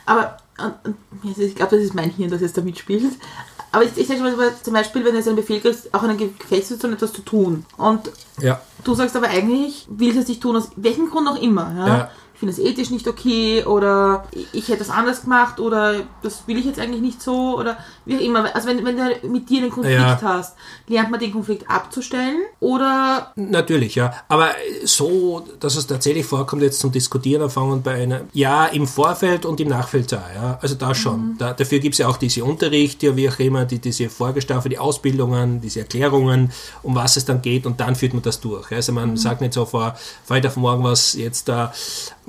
[0.05, 0.95] Aber und,
[1.25, 3.13] also ich glaube, das ist mein Hirn, das jetzt da mitspielt.
[3.71, 6.09] Aber ich, ich sage mal, zum Beispiel, wenn du jetzt einen Befehl kriegst, auch in
[6.09, 7.65] einer Gefechtssituation etwas zu tun.
[7.77, 8.59] Und Ja.
[8.83, 11.73] du sagst aber eigentlich, willst du es nicht tun, aus welchem Grund auch immer.
[11.77, 11.87] Ja?
[11.87, 12.11] Ja.
[12.39, 14.23] Ich finde es ethisch nicht okay oder
[14.53, 18.15] ich, hätte es anders gemacht oder das will ich jetzt eigentlich nicht so oder wie
[18.15, 18.55] auch immer.
[18.55, 20.21] Also wenn, wenn du mit dir einen Konflikt Ja.
[20.21, 20.55] hast,
[20.87, 24.13] lernt man den Konflikt abzustellen oder Natürlich, ja.
[24.29, 24.51] Aber
[24.85, 29.59] so, dass es tatsächlich vorkommt, jetzt zum Diskutieren anfangen bei einer, ja, im Vorfeld und
[29.59, 30.59] im Nachfeld auch, ja.
[30.61, 31.35] Also da schon.
[31.39, 34.79] Da, dafür gibt es ja auch diese Unterrichte, wie auch immer, die, diese Vorgestaffelte, die
[34.79, 38.71] Ausbildungen, diese Erklärungen, um was es dann geht und dann führt man das durch.
[38.71, 38.77] ja.
[38.77, 39.95] Also man sagt nicht so vor,
[40.29, 41.73] heute auf morgen was, jetzt da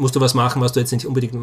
[0.00, 1.34] musst du was machen, was du jetzt nicht unbedingt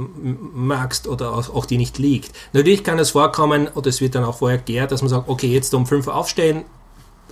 [0.56, 2.32] magst oder auch, auch dir nicht liegt.
[2.54, 5.48] Natürlich kann es vorkommen, oder es wird dann auch vorher erklärt, dass man sagt, okay,
[5.48, 6.66] jetzt um 5 Uhr aufstehen,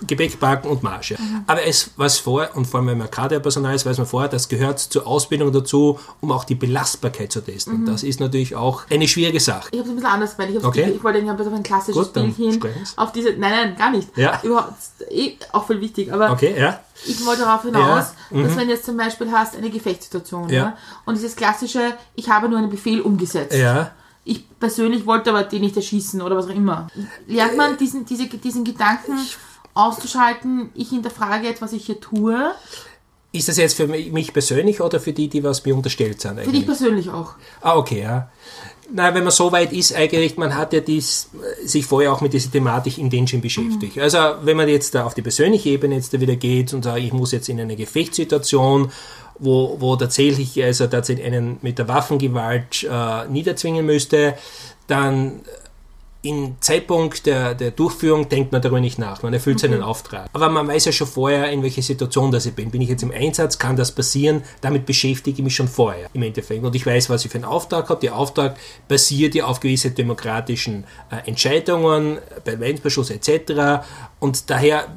[0.06, 1.12] Gepäck packen und Marsch.
[1.12, 1.16] Ja.
[1.46, 4.48] Aber es was vor, und vor allem wenn man Kaderpersonal ist, weiß man vorher, das
[4.48, 7.86] gehört zur Ausbildung dazu, um auch die Belastbarkeit zu testen.
[7.86, 9.68] Das ist natürlich auch eine schwierige Sache.
[9.72, 10.56] Ich habe es ein bisschen anders gemeint.
[10.56, 10.92] Ich, Okay.
[10.96, 12.60] ich wollte irgendwie ein bisschen auf ein klassisches Gut, Bild hin.
[12.96, 14.08] Auf diese, nein, nein, gar nicht.
[14.16, 14.40] Ja.
[14.42, 14.74] Überhaupt,
[15.10, 16.12] eh, auch voll wichtig.
[16.12, 16.80] Aber Okay, ja.
[17.06, 20.54] ich wollte darauf hinaus, Ja, dass wenn du jetzt zum Beispiel hast eine Gefechtssituation Ja.
[20.56, 20.76] ja.
[21.04, 23.56] und dieses klassische, ich habe nur einen Befehl umgesetzt.
[23.56, 23.92] Ja.
[24.28, 26.88] Ich persönlich wollte aber den nicht erschießen oder was auch immer.
[27.28, 29.12] Lernt man diesen, diese, diesen Gedanken
[29.76, 32.52] auszuschalten, ich hinterfrage jetzt, was ich hier tue?
[33.32, 36.36] Ist das jetzt für mich persönlich oder für die, die was mir unterstellt sind?
[36.36, 36.66] Für dich Eigentlich?
[36.66, 37.34] persönlich auch.
[37.60, 38.30] Ah, okay, ja.
[38.92, 42.20] Na, wenn man so weit ist, eigentlich, man hat ja dies, äh, sich vorher auch
[42.20, 43.98] mit dieser Thematik Intention beschäftigt.
[43.98, 46.98] Also, wenn man jetzt da auf die persönliche Ebene jetzt da wieder geht und sagt,
[46.98, 48.92] ich muss jetzt in eine Gefechtssituation,
[49.38, 54.34] wo, wo tatsächlich, also tatsächlich einen mit der Waffengewalt äh, niederzwingen müsste,
[54.86, 55.40] dann
[56.28, 59.22] im Zeitpunkt der, der Durchführung denkt man darüber nicht nach.
[59.22, 60.28] Man erfüllt seinen Auftrag.
[60.32, 62.70] Aber man weiß ja schon vorher, in welcher Situation das ich bin.
[62.70, 63.58] Bin ich jetzt im Einsatz?
[63.58, 64.42] Kann das passieren?
[64.60, 66.64] Damit beschäftige ich mich schon vorher im Endeffekt.
[66.64, 68.00] Und ich weiß, was ich für einen Auftrag habe.
[68.00, 68.56] Der Auftrag
[68.88, 73.84] basiert ja auf gewisse demokratischen äh, Entscheidungen, beim Einbeschluss etc.
[74.18, 74.88] Und daher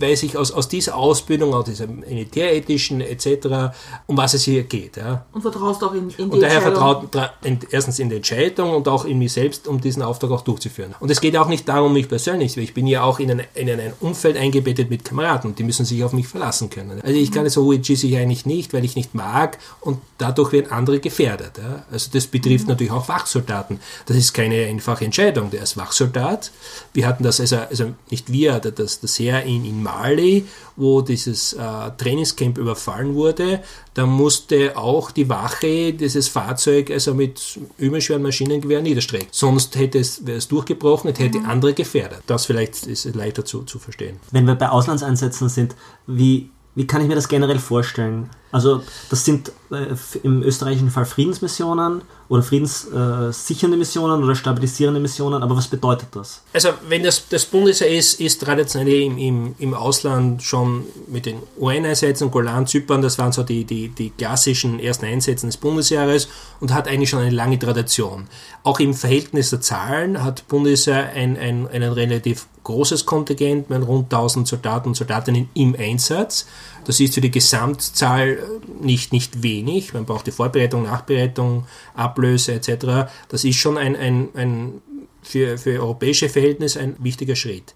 [0.00, 3.74] weiß ich aus, aus dieser Ausbildung, aus dieser militärethischen etc.,
[4.06, 4.96] um was es hier geht.
[4.96, 5.26] Ja.
[5.32, 7.08] Und vertraust auch in, in die Und daher vertraut
[7.42, 10.94] in, erstens in die Entscheidung und auch in mich selbst, um diesen Auftrag auch durchzuführen.
[11.00, 13.42] Und es geht auch nicht darum, mich persönlich, weil ich bin ja auch in ein,
[13.54, 17.00] in ein Umfeld eingebettet mit Kameraden und die müssen sich auf mich verlassen können.
[17.02, 20.52] Also ich kann es so UEG sich eigentlich nicht, weil ich nicht mag und dadurch
[20.52, 21.58] werden andere gefährdet.
[21.58, 21.84] Ja.
[21.90, 23.80] Also das betrifft natürlich auch Wachsoldaten.
[24.06, 25.50] Das ist keine einfache Entscheidung.
[25.50, 26.50] Der ist Wachsoldat.
[26.92, 30.44] Wir hatten das, also, also nicht wir, das, das Heer in, in Mali,
[30.76, 31.58] wo dieses äh,
[31.96, 33.62] Trainingscamp überfallen wurde,
[33.94, 39.28] da musste auch die Wache dieses Fahrzeug also mit überschweren Maschinengewehren niederstrecken.
[39.30, 42.22] Sonst hätte es, wäre es durchgebrochen, es hätte andere gefährdet.
[42.26, 44.18] Das vielleicht ist leichter zu, zu verstehen.
[44.30, 45.74] Wenn wir bei Auslandseinsätzen sind,
[46.06, 48.30] wie, wie kann ich mir das generell vorstellen?
[48.50, 55.56] Also das sind äh, im österreichischen Fall Friedensmissionen oder friedenssichernde Missionen oder stabilisierende Missionen, aber
[55.56, 56.42] was bedeutet das?
[56.52, 61.38] Also wenn das, das Bundesheer ist, ist traditionell im, im, im Ausland schon mit den
[61.58, 66.28] UN-Einsätzen, Golan, Zypern, das waren so die, die, die klassischen ersten Einsätze des Bundesheeres
[66.60, 68.28] und hat eigentlich schon eine lange Tradition.
[68.62, 74.12] Auch im Verhältnis der Zahlen hat Bundesheer ein, ein, ein relativ großes Kontingent mit rund
[74.12, 76.46] 1000 Soldaten und Soldatinnen im Einsatz.
[76.84, 78.37] Das ist für die Gesamtzahl äh,
[78.80, 79.94] nicht, nicht wenig.
[79.94, 83.10] Man braucht die Vorbereitung, Nachbereitung, Ablöse etc.
[83.28, 84.82] Das ist schon ein, ein, ein
[85.22, 87.74] für, für europäische Verhältnisse ein wichtiger Schritt.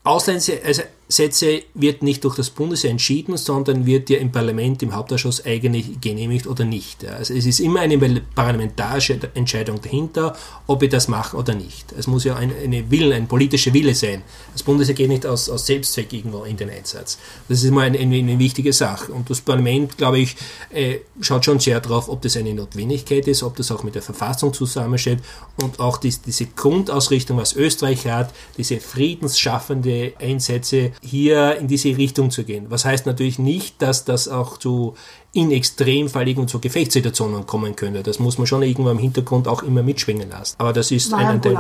[1.13, 6.01] Auslandseinsätze wird nicht durch das Bundesheer entschieden, sondern wird ja im Parlament, im Hauptausschuss eigentlich
[6.01, 7.05] genehmigt oder nicht.
[7.05, 7.99] Also es ist immer eine
[8.35, 10.35] parlamentarische Entscheidung dahinter,
[10.67, 11.93] ob ich das mache oder nicht.
[11.93, 14.23] Es muss ja ein, eine Willen, ein politischer Wille sein.
[14.53, 17.19] Das Bundesheer geht nicht aus, aus Selbstzweck irgendwo in den Einsatz.
[17.49, 19.13] Das ist immer eine, eine, eine wichtige Sache.
[19.13, 20.37] Und das Parlament, glaube ich,
[20.71, 24.03] äh, schaut schon sehr darauf, ob das eine Notwendigkeit ist, ob das auch mit der
[24.03, 25.19] Verfassung zusammensteht
[25.63, 32.31] und auch dies, diese Grundausrichtung, was Österreich hat, diese friedensschaffende Einsätze hier in diese Richtung
[32.31, 32.67] zu gehen.
[32.69, 34.95] Was heißt natürlich nicht, dass das auch zu
[35.33, 38.03] in Extremfall irgendwo zu Gefechtssituationen kommen könnte.
[38.03, 40.57] Das muss man schon irgendwo im Hintergrund auch immer mitschwingen lassen.
[40.59, 41.57] Aber das ist War ein, ein Teil?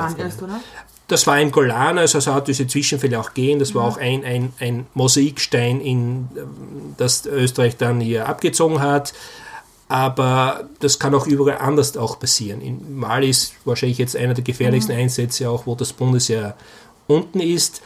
[1.08, 3.58] Das war im Golan, also es hat diese Zwischenfälle auch gehen.
[3.58, 6.28] Das war auch ein, ein, ein Mosaikstein, in,
[6.96, 9.12] das Österreich dann hier abgezogen hat.
[9.88, 12.62] Aber das kann auch überall anders auch passieren.
[12.62, 16.56] In Mali ist wahrscheinlich jetzt einer der gefährlichsten Einsätze auch, wo das Bundesheer
[17.08, 17.82] unten ist.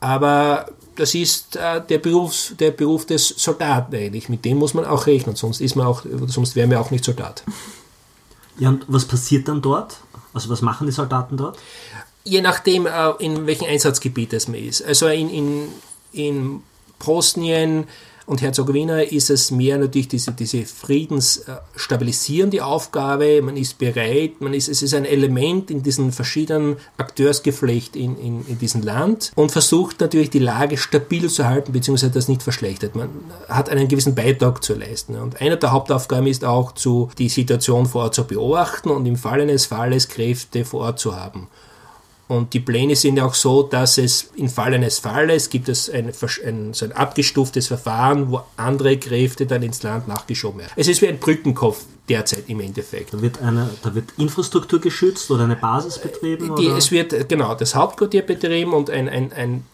[0.00, 4.28] Aber das ist äh, der, Beruf, der Beruf des Soldaten eigentlich.
[4.28, 7.04] Mit dem muss man auch rechnen, sonst ist man auch, sonst wären wir auch nicht
[7.04, 7.42] Soldat.
[8.58, 9.98] Ja, und was passiert dann dort?
[10.32, 11.58] Also was machen die Soldaten dort?
[12.24, 14.82] je nachdem, äh, in welchem Einsatzgebiet es man ist.
[14.82, 15.68] Also in, in,
[16.12, 16.62] in
[16.98, 17.84] Bosnien
[18.30, 23.42] und Herzegowina ist es mehr natürlich diese, diese friedensstabilisierende Aufgabe.
[23.42, 28.46] Man ist bereit, man ist, es ist ein Element in diesen verschiedenen Akteursgeflecht in, in,
[28.46, 32.94] in diesem Land und versucht natürlich die Lage stabil zu halten, beziehungsweise das nicht verschlechtert.
[32.94, 33.08] Man
[33.48, 35.16] hat einen gewissen Beitrag zu leisten.
[35.16, 39.16] Und eine der Hauptaufgaben ist auch, zu, die Situation vor Ort zu beobachten und im
[39.16, 41.48] Fall eines Falles Kräfte vor Ort zu haben.
[42.30, 45.90] Und die Pläne sind ja auch so, dass es im Fall eines Falles gibt es
[45.90, 46.12] ein,
[46.46, 50.70] ein, so ein abgestuftes Verfahren, wo andere Kräfte dann ins Land nachgeschoben werden.
[50.76, 53.14] Es ist wie ein Brückenkopf derzeit im Endeffekt.
[53.14, 56.54] Da wird, eine, da wird Infrastruktur geschützt oder eine Basis betrieben?
[56.54, 59.64] Die, es wird genau das Hauptquartier betrieben und ein, ein, ein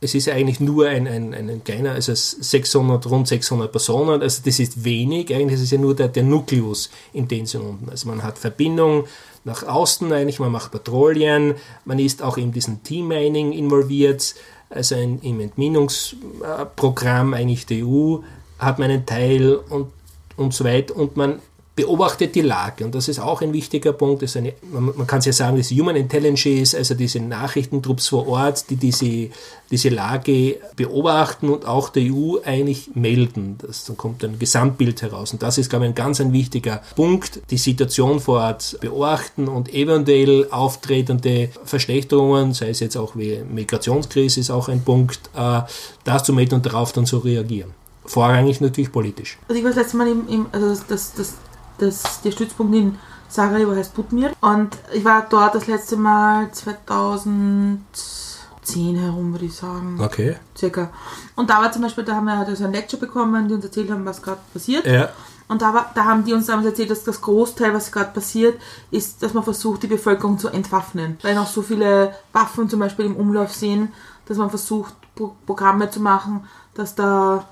[0.00, 4.22] es ist ja eigentlich nur ein, ein, ein, ein kleiner, also 600, rund 600 Personen,
[4.22, 7.62] also das ist wenig, eigentlich ist es ja nur der, der Nukleus in den sind
[7.62, 7.88] unten.
[7.88, 9.06] Also man hat Verbindung
[9.44, 11.54] nach außen eigentlich, man macht Patrouillen,
[11.84, 14.34] man ist auch in diesem Team-Mining involviert,
[14.70, 18.18] also ein, im Entminungsprogramm eigentlich der EU
[18.58, 19.92] hat man einen Teil und,
[20.36, 20.96] und so weiter.
[20.96, 21.40] Und man
[21.76, 24.22] beobachtet die Lage und das ist auch ein wichtiger Punkt.
[24.22, 28.28] Das eine, man, man kann es ja sagen, das Human Intelligence, also diese Nachrichtentrupps vor
[28.28, 29.30] Ort, die diese,
[29.70, 33.58] diese Lage beobachten und auch der EU eigentlich melden.
[33.58, 36.80] Das, dann kommt ein Gesamtbild heraus und das ist, glaube ich, ein ganz ein wichtiger
[36.94, 37.40] Punkt.
[37.50, 44.38] Die Situation vor Ort beobachten und eventuell auftretende Verschlechterungen, sei es jetzt auch wie Migrationskrise,
[44.38, 45.62] ist auch ein Punkt, äh,
[46.04, 47.74] das zu melden und darauf dann zu reagieren.
[48.06, 49.38] Vorrangig natürlich politisch.
[49.48, 51.34] Also ich war das letzte Mal im, im also das, das, das,
[51.78, 58.96] das, der Stützpunkt in Sarajevo heißt Budmir und ich war dort das letzte Mal 2010
[58.96, 59.98] herum, würde ich sagen.
[60.00, 60.36] Okay.
[60.56, 60.90] Circa.
[61.34, 63.64] Und da war zum Beispiel, da haben wir halt so ein Lecture bekommen, die uns
[63.64, 64.86] erzählt haben, was gerade passiert.
[64.86, 65.08] Ja.
[65.46, 68.58] Und da, war, da haben die uns damals erzählt, dass das Großteil, was gerade passiert,
[68.90, 71.18] ist, dass man versucht, die Bevölkerung zu entwaffnen.
[71.22, 73.92] Weil noch so viele Waffen zum Beispiel im Umlauf sind,
[74.26, 77.44] dass man versucht, Pro Programme zu machen, dass da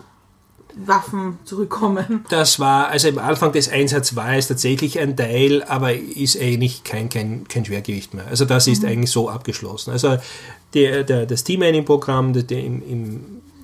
[0.76, 2.24] Waffen zurückkommen.
[2.28, 6.84] Das war, also am Anfang des Einsatzes war es tatsächlich ein Teil, aber ist eigentlich
[6.84, 8.26] kein, kein, kein Schwergewicht mehr.
[8.28, 9.90] Also das ist eigentlich so abgeschlossen.
[9.90, 10.16] Also
[10.74, 12.32] der, der, das Team-Mining-Programm,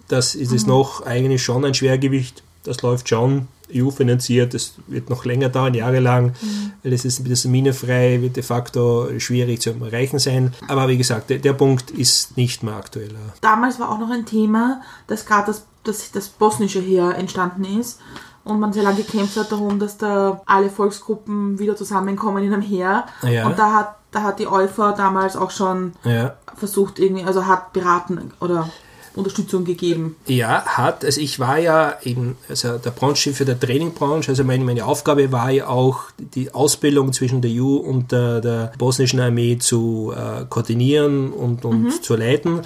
[0.09, 2.43] das ist es noch eigentlich schon ein Schwergewicht.
[2.65, 6.35] Das läuft schon EU-finanziert, das wird noch länger dauern, jahrelang,
[6.83, 10.55] weil es ist das minefrei, wird de facto schwierig zu erreichen sein.
[10.69, 13.15] Aber wie gesagt, der, der Punkt ist nicht mehr aktuell.
[13.41, 18.01] Damals war auch noch ein Thema, dass gerade das, das, das bosnische Heer entstanden ist
[18.45, 22.63] und man sehr lange gekämpft hat darum, dass da alle Volksgruppen wieder zusammenkommen in einem
[22.63, 23.05] Heer.
[23.23, 23.47] Ja.
[23.47, 26.35] Und da hat, da hat die EUFA damals auch schon Ja.
[26.57, 28.71] versucht, irgendwie, also hat beraten oder
[29.15, 30.17] Unterstützung gegeben.
[30.27, 31.05] Ja, hat.
[31.05, 34.31] Also ich war ja in also der Branchenchef der Trainingbranche.
[34.31, 38.73] Also meine, meine Aufgabe war ja auch, die Ausbildung zwischen der EU und der, der
[38.79, 42.63] bosnischen Armee zu äh, koordinieren und, und zu leiten.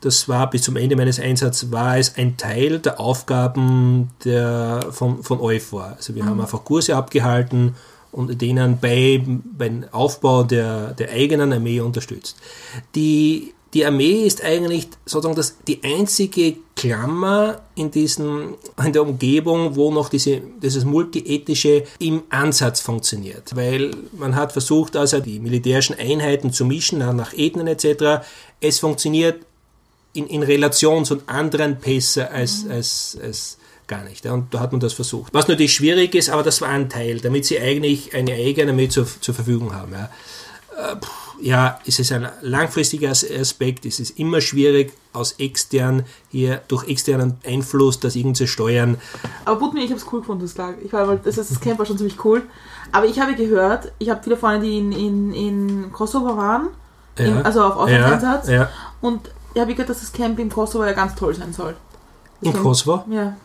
[0.00, 5.22] Das war bis zum Ende meines Einsatzes war es ein Teil der Aufgaben der, von,
[5.22, 5.94] von EUFOR.
[5.96, 7.74] Also wir haben einfach Kurse abgehalten
[8.12, 12.36] und denen bei, beim Aufbau der, der eigenen Armee unterstützt.
[12.94, 19.76] Die, die Armee ist eigentlich sozusagen das, die einzige Klammer in, diesen, in der Umgebung,
[19.76, 23.54] wo noch diese, dieses Multiethnische im Ansatz funktioniert.
[23.56, 28.24] Weil man hat versucht, also die militärischen Einheiten zu mischen nach nach Ethnien etc.
[28.60, 29.44] Es funktioniert
[30.12, 34.24] in, in Relation zu anderen besser als, als, als gar nicht.
[34.24, 34.32] Ja.
[34.34, 35.32] Und da hat man das versucht.
[35.32, 38.88] Was natürlich schwierig ist, aber das war ein Teil, damit sie eigentlich eine eigene Armee
[38.88, 39.92] zur, zur Verfügung haben.
[39.92, 40.10] Ja.
[40.76, 40.96] Äh,
[41.40, 46.88] ja, es ist ein langfristiger As- Aspekt, es ist immer schwierig, aus extern hier, durch
[46.88, 48.98] externen Einfluss das irgendwie zu steuern.
[49.44, 50.78] Aber Budmir, ich habe es cool gefunden, das Lager.
[50.84, 52.42] Ich war, das, das Camp war schon ziemlich cool.
[52.90, 56.68] Aber ich habe gehört, ich habe viele Freunde, die in, in, in Kosovo waren,
[57.16, 58.48] in, also auf Auslandseinsatz.
[58.48, 58.70] Ja, ja.
[59.00, 61.76] Und ich habe gehört, dass das Camp in Kosovo ja ganz toll sein soll.
[62.40, 63.04] In Camp- Kosovo?
[63.10, 63.36] Ja.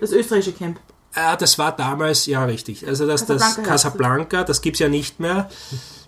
[0.00, 0.78] Das österreichische Camp.
[1.14, 2.86] Ah, das war damals, ja richtig.
[2.86, 5.48] Also das, das Casablanca Casablanca, das gibt's ja nicht mehr.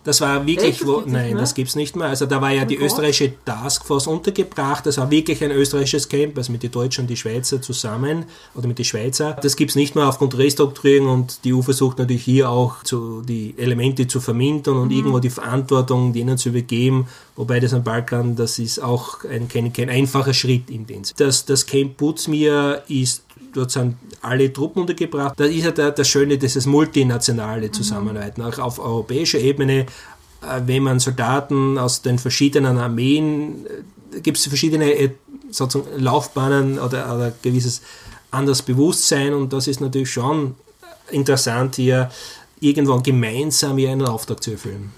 [0.04, 0.86] Das war wirklich, Echt?
[0.86, 2.08] Wo, nein, das gibt's nicht mehr.
[2.08, 2.86] Also da war ja die Gott.
[2.86, 4.84] österreichische Taskforce untergebracht.
[4.84, 8.66] Das war wirklich ein österreichisches Camp, also mit den Deutschen und die Schweizer zusammen oder
[8.66, 9.36] mit den Schweizer.
[9.40, 13.54] Das gibt's nicht mehr aufgrund Restrukturierung und die EU versucht natürlich hier auch zu, die
[13.56, 17.06] Elemente zu vermindern und irgendwo die Verantwortung denen zu übergeben.
[17.36, 21.02] Wobei das am Balkan, das ist auch ein, kein, kein einfacher Schritt in den.
[21.16, 25.38] Das, das Camp Butzmir ist dort sind alle Truppen untergebracht.
[25.38, 29.86] Da ist ja der, das Schöne, dieses multinationale Zusammenarbeiten, auch auf europäischer Ebene,
[30.42, 33.66] äh, wenn man Soldaten aus den verschiedenen Armeen,
[34.14, 35.10] äh, gibt es verschiedene äh,
[35.50, 37.82] sozusagen Laufbahnen oder, oder gewisses
[38.30, 40.54] anderes Bewusstsein und das ist natürlich schon
[41.10, 42.10] interessant hier
[42.60, 44.92] irgendwann gemeinsam hier einen Auftrag zu erfüllen.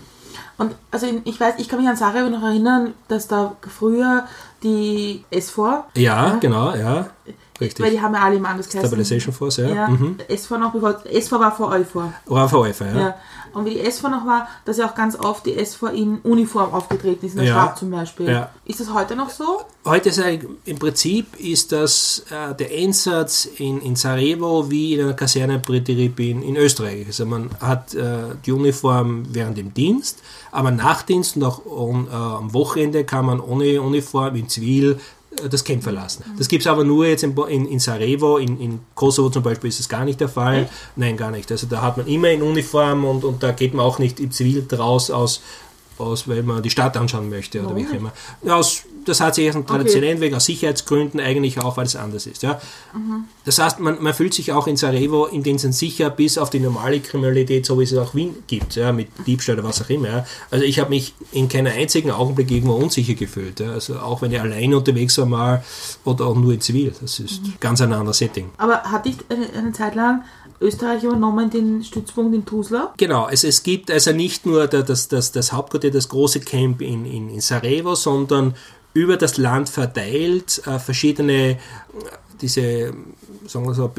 [0.56, 4.26] Und also ich weiß, ich kann mich an Sarajevo noch erinnern, dass da früher
[4.62, 7.10] die SVOR, Ja, genau, ja,
[7.60, 7.84] richtig.
[7.84, 8.88] weil die haben ja alle im anders geheißen.
[8.88, 9.68] Stabilization Force, ja.
[9.68, 10.16] Ja, Mhm.
[10.36, 12.12] SVOR noch bevor, SVOR war vor EUFOR.
[12.28, 12.98] ORVF, ja.
[12.98, 13.14] Ja.
[13.54, 16.72] Und wie die SVOR noch war, dass ja auch ganz oft die SVOR in Uniform
[16.72, 17.62] aufgetreten ist, in der Ja.
[17.62, 18.28] Stadt zum Beispiel.
[18.28, 18.50] Ja.
[18.64, 19.60] Ist das heute noch so?
[19.84, 20.20] Heute ist
[20.64, 26.42] im Prinzip ist das äh, der Einsatz in, in Sarajevo wie in einer Kaserne in,
[26.42, 27.06] in Österreich.
[27.06, 30.18] Also man hat äh, die Uniform während dem Dienst,
[30.50, 34.98] aber nach Dienst und auch on, äh, am Wochenende kann man ohne Uniform in Zivil
[35.50, 36.24] das Camp verlassen.
[36.38, 39.68] Das gibt es aber nur jetzt in, in, in Sarajevo, in, in Kosovo zum Beispiel
[39.68, 40.68] ist das gar nicht der Fall.
[40.96, 41.50] Nein, gar nicht.
[41.50, 44.30] Also da hat man immer in Uniform und, und da geht man auch nicht im
[44.30, 45.42] Zivil draus aus
[45.98, 48.12] aus, weil man die Stadt anschauen möchte oder wie auch immer.
[48.54, 52.42] Aus, das hat sich einen traditionellen Weg, aus Sicherheitsgründen eigentlich auch, weil es anders ist.
[52.42, 52.60] Ja.
[53.44, 56.50] Das heißt, man, man fühlt sich auch in Sarajevo in dem Sinn sicher, bis auf
[56.50, 59.82] die normale Kriminalität, so wie es es auch Wien gibt, ja, mit Diebstahl oder was
[59.82, 60.08] auch immer.
[60.08, 60.26] Ja.
[60.50, 63.60] Also ich habe mich in keinem einzigen Augenblick irgendwo unsicher gefühlt.
[63.60, 63.72] Ja.
[63.72, 65.64] Also auch wenn ich alleine unterwegs war mal
[66.04, 66.94] oder auch nur in Zivil.
[67.00, 68.50] Das ist ganz ein anderes Setting.
[68.58, 70.24] Aber hat dich eine, eine Zeit lang
[70.64, 72.94] Österreich übernommen, den Stützpunkt in Tuzla?
[72.96, 76.80] Genau, also es gibt also nicht nur da- das, das, das Hauptquartier, das große Camp
[76.80, 78.54] in, in, in Sarajevo, sondern
[78.94, 81.56] über das Land verteilt äh, verschiedene, äh,
[82.40, 82.92] diese,
[83.46, 83.90] sagen wir so,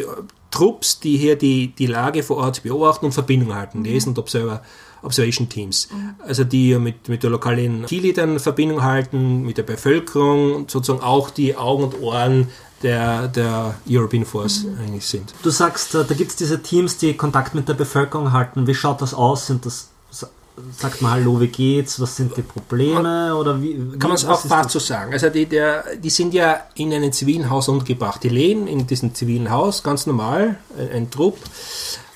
[0.52, 4.62] Trupps, die hier die, die Lage vor Ort beobachten und Verbindung halten, lesen und Observer.
[5.06, 5.88] Observation Teams,
[6.28, 11.30] also die mit, mit der lokalen Key-Leadern Verbindung halten, mit der Bevölkerung und sozusagen auch
[11.30, 12.48] die Augen und Ohren
[12.84, 15.34] der, der European Force eigentlich sind.
[15.44, 18.68] Du sagst, äh, da gibt es diese Teams, die Kontakt mit der Bevölkerung halten.
[18.68, 19.48] Wie schaut das aus?
[19.48, 20.30] Sind das, sa-
[20.78, 22.00] sagt man Hallo, wie geht's?
[22.00, 23.34] Was sind die Probleme?
[23.36, 25.14] Oder wie, Kann man es wie- auch fast so sagen.
[25.14, 28.22] Also die, der, die sind ja in einem zivilen Haus untergebracht.
[28.24, 31.38] Die leben in diesem zivilen Haus, ganz normal, ein, ein Trupp,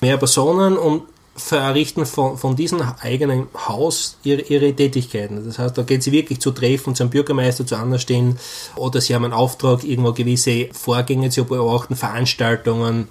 [0.00, 1.02] mehr Personen und
[1.40, 5.44] verrichten von, von diesem eigenen Haus ihre, ihre Tätigkeiten.
[5.44, 8.38] Das heißt, da gehen sie wirklich zu Treffen, zum Bürgermeister, zu anderen stehen
[8.76, 13.08] oder sie haben einen Auftrag, irgendwo gewisse Vorgänge zu beobachten, Veranstaltungen,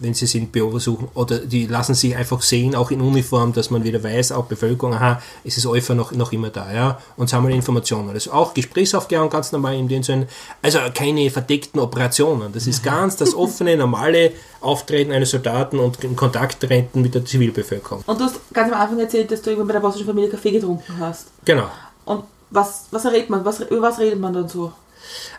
[0.00, 3.84] wenn sie sind, besuchen oder die lassen sich einfach sehen, auch in Uniform, dass man
[3.84, 7.54] wieder weiß, auch Bevölkerung, aha, es ist Alpha noch, noch immer da, ja, und sammeln
[7.54, 8.10] Informationen.
[8.10, 10.26] Also auch Gesprächsaufklärung ganz normal in dem Sinn,
[10.62, 12.52] also keine verdeckten Operationen.
[12.52, 17.24] Das ist ganz das offene, normale Auftreten eines Soldaten und in Kontakt treten mit der
[17.24, 18.02] Zivilbevölkerung.
[18.06, 20.52] Und du hast ganz am Anfang erzählt, dass du irgendwann bei der bosnischen Familie Kaffee
[20.52, 21.28] getrunken hast.
[21.44, 21.68] Genau.
[22.04, 23.44] Und was, was redet man?
[23.44, 24.72] Was, über was redet man dann so?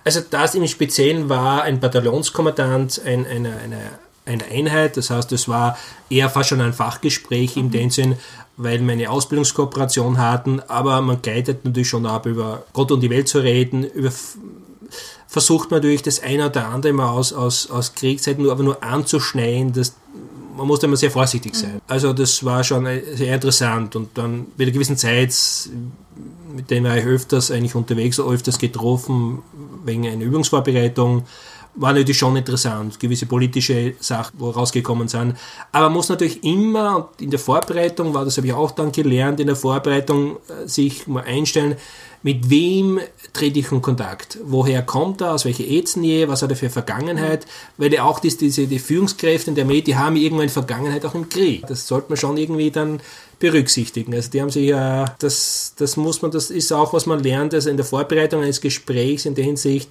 [0.03, 3.77] Also das im Speziellen war ein Bataillonskommandant ein, eine, eine,
[4.25, 5.77] eine Einheit, das heißt, es war
[6.09, 8.15] eher fast schon ein Fachgespräch im dem Sinn,
[8.57, 13.09] weil wir eine Ausbildungskooperation hatten, aber man gleitet natürlich schon ab, über Gott und die
[13.09, 14.11] Welt zu reden, über
[15.27, 18.83] versucht man natürlich das eine oder andere mal aus, aus, aus Kriegszeiten nur, aber nur
[18.83, 19.95] anzuschneiden, das
[20.57, 21.81] man muss da immer sehr vorsichtig sein.
[21.87, 23.95] Also das war schon äh, sehr interessant.
[23.95, 25.33] Und dann mit einer gewissen Zeit
[26.53, 29.41] mit denen war ich öfters eigentlich unterwegs, öfters getroffen
[29.85, 31.25] wegen einer Übungsvorbereitung.
[31.75, 35.35] War natürlich schon interessant, gewisse politische Sachen, wo rausgekommen sind.
[35.71, 39.39] Aber man muss natürlich immer, in der Vorbereitung war das, habe ich auch dann gelernt,
[39.39, 41.77] in der Vorbereitung äh, sich mal einstellen,
[42.23, 42.99] mit wem
[43.33, 44.37] trete ich in Kontakt?
[44.43, 45.33] Woher kommt er?
[45.33, 46.27] Aus welcher Ethnie?
[46.27, 47.47] Was hat er für Vergangenheit?
[47.77, 51.15] Weil ja auch dies, diese, die Führungskräfte in der Armee, die haben irgendwann Vergangenheit auch
[51.15, 51.65] im Krieg.
[51.67, 53.01] Das sollte man schon irgendwie dann
[53.39, 54.13] berücksichtigen.
[54.13, 57.55] Also die haben sich ja, das, das muss man, das ist auch, was man lernt,
[57.55, 59.89] also in der Vorbereitung eines Gesprächs in der Hinsicht,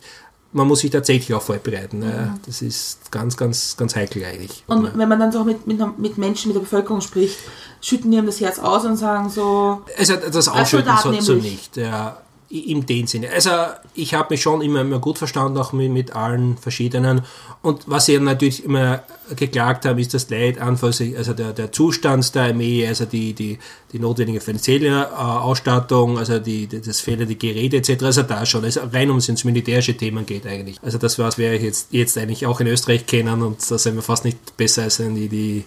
[0.53, 2.03] man muss sich tatsächlich auch vorbereiten.
[2.03, 4.65] Ja, das ist ganz, ganz, ganz heikel eigentlich.
[4.67, 7.39] Und wenn man dann so mit, mit, mit Menschen, mit der Bevölkerung spricht,
[7.81, 11.77] schütten die ihm das Herz aus und sagen so, Also das Ausschütten so, so nicht.
[11.77, 12.21] Ja,
[12.51, 13.31] in dem Sinne.
[13.31, 13.51] Also
[13.95, 17.23] ich habe mich schon immer, immer gut verstanden, auch mit, mit allen verschiedenen.
[17.63, 19.05] Und was sie natürlich immer
[19.37, 23.61] geklagt haben, ist das Leid anfangs, also der, der Zustand der Armee, also die, die,
[23.93, 28.03] die notwendige finanzielle äh, Ausstattung, also die, die, das fehlende Geräte etc.
[28.03, 30.77] Also da schon, also rein um es ins militärische Themen geht eigentlich.
[30.83, 34.03] Also das was wir jetzt, jetzt eigentlich auch in Österreich kennen und da sind wir
[34.03, 35.65] fast nicht besser als die, die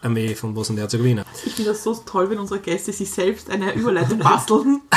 [0.00, 1.24] Armee von Bosnien-Herzegowina.
[1.44, 4.80] ich finde das so toll, wenn unsere Gäste sich selbst eine Überleitung basteln.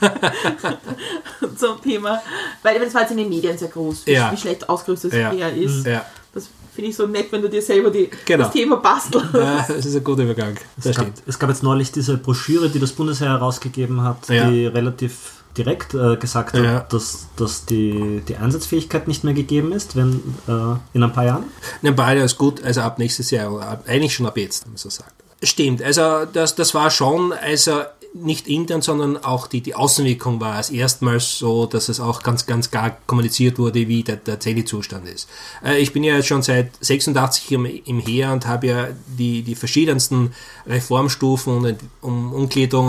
[1.56, 2.20] zum Thema,
[2.62, 4.32] weil das war jetzt in den Medien sehr groß, wie, Ja.
[4.32, 5.32] wie schlecht ausgerüstet Ja.
[5.32, 5.86] er ist.
[5.86, 6.04] Ja.
[6.32, 8.44] Das finde ich so nett, wenn du dir selber die, Genau.
[8.44, 9.32] das Thema bastelst.
[9.34, 10.54] Ja, das ist ein guter Übergang.
[10.76, 11.22] Das Es gab, stimmt.
[11.26, 14.48] es gab jetzt neulich diese Broschüre, die das Bundesheer herausgegeben hat, Ja.
[14.50, 16.64] die relativ direkt äh, gesagt Ja.
[16.74, 21.24] hat, dass, dass die, die Einsatzfähigkeit nicht mehr gegeben ist, wenn äh, in ein paar
[21.24, 21.44] Jahren.
[21.80, 24.72] Ne, beide ist gut, also ab nächstes Jahr, oder ab, eigentlich schon ab jetzt, wenn
[24.72, 25.14] man so sagt.
[25.42, 27.82] Stimmt, also das, das war schon, also
[28.22, 32.46] nicht intern, sondern auch die, die Außenwirkung war es erstmals so, dass es auch ganz,
[32.46, 35.28] ganz klar kommuniziert wurde, wie der, der Zustand ist.
[35.64, 39.42] Äh, ich bin ja jetzt schon seit 86 im, im Heer und habe ja die,
[39.42, 40.32] die verschiedensten
[40.66, 42.32] Reformstufen und um,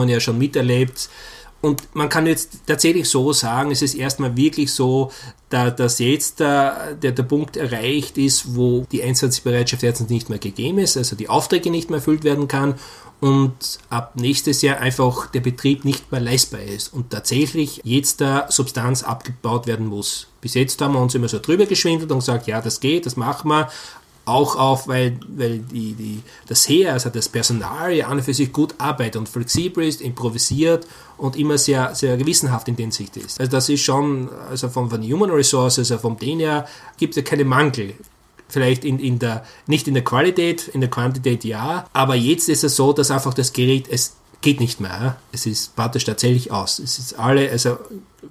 [0.09, 1.09] ja schon miterlebt.
[1.61, 5.11] Und man kann jetzt tatsächlich so sagen, es ist erstmal wirklich so,
[5.49, 10.39] da, dass jetzt der, der, der Punkt erreicht ist, wo die Einsatzbereitschaft jetzt nicht mehr
[10.39, 12.75] gegeben ist, also die Aufträge nicht mehr erfüllt werden kann
[13.19, 18.45] und ab nächstes Jahr einfach der Betrieb nicht mehr leistbar ist und tatsächlich jetzt da
[18.51, 20.27] Substanz abgebaut werden muss.
[20.41, 23.15] Bis jetzt haben wir uns immer so drüber geschwindelt und gesagt, ja, das geht, das
[23.15, 23.69] machen wir,
[24.27, 28.33] auch auf, weil, weil die, die, das Heer, also das Personal ja an und für
[28.33, 30.85] sich gut arbeitet und flexibel ist, improvisiert
[31.17, 33.39] und immer sehr, sehr gewissenhaft in den Sicht ist.
[33.39, 36.67] Also das ist schon, also von, von Human Resources, also vom den her,
[36.97, 37.93] gibt es ja keine Mangel.
[38.49, 42.63] Vielleicht in, in der, nicht in der Qualität, in der Quantität ja, aber jetzt ist
[42.63, 45.17] es so, dass einfach das Gerät es geht nicht mehr.
[45.31, 46.79] Es ist praktisch tatsächlich aus.
[46.79, 47.77] Es ist alle, also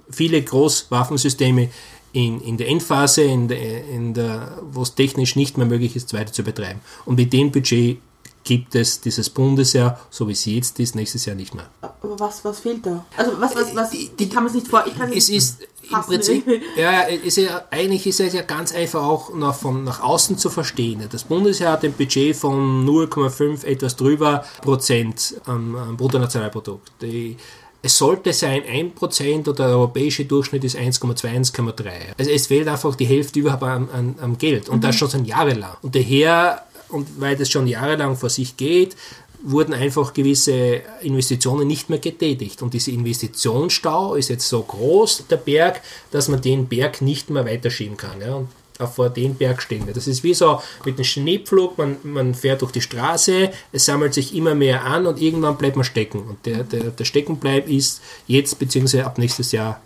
[0.09, 1.69] viele Großwaffensysteme
[2.13, 6.13] in, in der Endphase, in der, in der, wo es technisch nicht mehr möglich ist,
[6.13, 6.79] weiter zu betreiben.
[7.05, 7.99] Und mit dem Budget
[8.47, 11.69] gibt es dieses Bundesjahr, so wie es jetzt ist, nächstes Jahr nicht mehr.
[11.81, 13.05] Aber was, was fehlt da?
[13.17, 14.85] Also was, was, was, ich kann es nicht vor...
[14.87, 16.45] Ich kann Es ist im Prinzip,
[16.77, 20.49] ja, ist ja, eigentlich ist es ja ganz einfach auch nach, von, nach außen zu
[20.49, 21.03] verstehen.
[21.09, 26.91] Das Bundesjahr hat ein Budget von 0,5 etwas drüber Prozent am, am Bruttonationalprodukt.
[27.01, 27.37] Die,
[27.81, 31.89] es sollte sein 1% und der europäische Durchschnitt ist 1,2, 1,3.
[32.17, 35.27] Also es fehlt einfach die Hälfte überhaupt an, an, am Geld und das schon seit
[35.27, 35.77] jahrelang.
[35.81, 38.95] Und daher, und weil das schon jahrelang vor sich geht,
[39.43, 42.61] wurden einfach gewisse Investitionen nicht mehr getätigt.
[42.61, 47.45] Und dieser Investitionsstau ist jetzt so groß, der Berg, dass man den Berg nicht mehr
[47.45, 48.19] weiterschieben kann.
[48.19, 48.43] Ja?
[48.85, 49.87] Vor den Berg stehen.
[49.93, 54.13] Das ist wie so mit dem Schneepflug, man, man fährt durch die Straße, es sammelt
[54.13, 56.19] sich immer mehr an und irgendwann bleibt man stecken.
[56.21, 59.01] Und der, der, der Steckenbleib ist jetzt bzw.
[59.01, 59.81] ab nächstes Jahr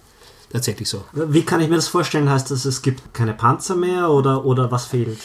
[0.52, 1.04] tatsächlich so.
[1.14, 2.30] Wie kann ich mir das vorstellen?
[2.30, 5.18] Heißt das, es gibt keine Panzer mehr oder, oder was fehlt?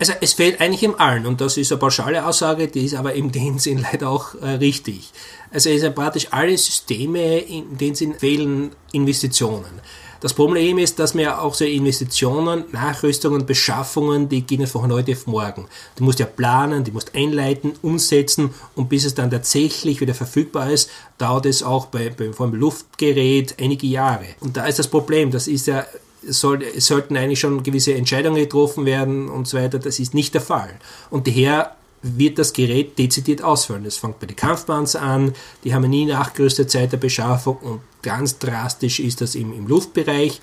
[0.00, 3.14] Also es fehlt eigentlich im Allen und das ist eine pauschale Aussage, die ist aber
[3.14, 5.12] in dem Sinn leider auch äh, richtig.
[5.52, 9.80] Also es sind praktisch alle Systeme, in dem Sinn fehlen Investitionen.
[10.20, 15.26] Das Problem ist, dass wir auch so Investitionen, Nachrüstungen, Beschaffungen, die gehen von heute auf
[15.26, 15.66] morgen.
[15.96, 20.70] Du musst ja planen, die musst einleiten, umsetzen und bis es dann tatsächlich wieder verfügbar
[20.70, 24.26] ist, dauert es auch bei, bei vor Luftgerät einige Jahre.
[24.40, 25.86] Und da ist das Problem, das ist ja
[26.26, 29.78] soll, sollten eigentlich schon gewisse Entscheidungen getroffen werden und so weiter.
[29.78, 30.70] Das ist nicht der Fall.
[31.10, 33.84] Und daher wird das Gerät dezidiert ausfallen.
[33.84, 35.34] Das fängt bei den Kampfpanzer an,
[35.64, 40.40] die haben nie nachgerüstet seit der Beschaffung und ganz drastisch ist das im, im Luftbereich,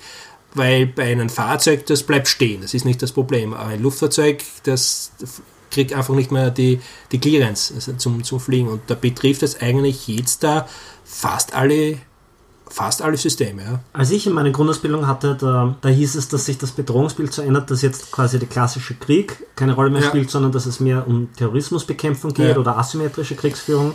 [0.54, 3.54] weil bei einem Fahrzeug, das bleibt stehen, das ist nicht das Problem.
[3.54, 5.12] Aber ein Luftfahrzeug, das
[5.70, 6.80] kriegt einfach nicht mehr die,
[7.12, 10.68] die Clearance also zum, zum Fliegen und da betrifft es eigentlich jetzt da
[11.04, 11.98] fast alle
[12.68, 13.62] fast alle Systeme.
[13.62, 13.80] Ja.
[13.92, 17.42] Als ich in meiner Grundausbildung hatte, da, da hieß es, dass sich das Bedrohungsbild so
[17.42, 20.08] ändert, dass jetzt quasi der klassische Krieg keine Rolle mehr Ja.
[20.08, 22.58] spielt, sondern dass es mehr um Terrorismusbekämpfung geht Ja.
[22.58, 23.92] oder asymmetrische Kriegsführung.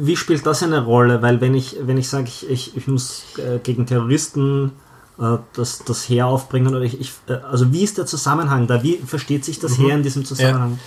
[0.00, 1.22] Wie spielt das eine Rolle?
[1.22, 4.72] Weil wenn ich, wenn ich sage, ich, ich, ich muss äh, gegen Terroristen
[5.18, 8.82] äh, das, das Heer aufbringen oder ich, ich äh, also wie ist der Zusammenhang da?
[8.82, 10.78] Wie versteht sich das Heer in diesem Zusammenhang?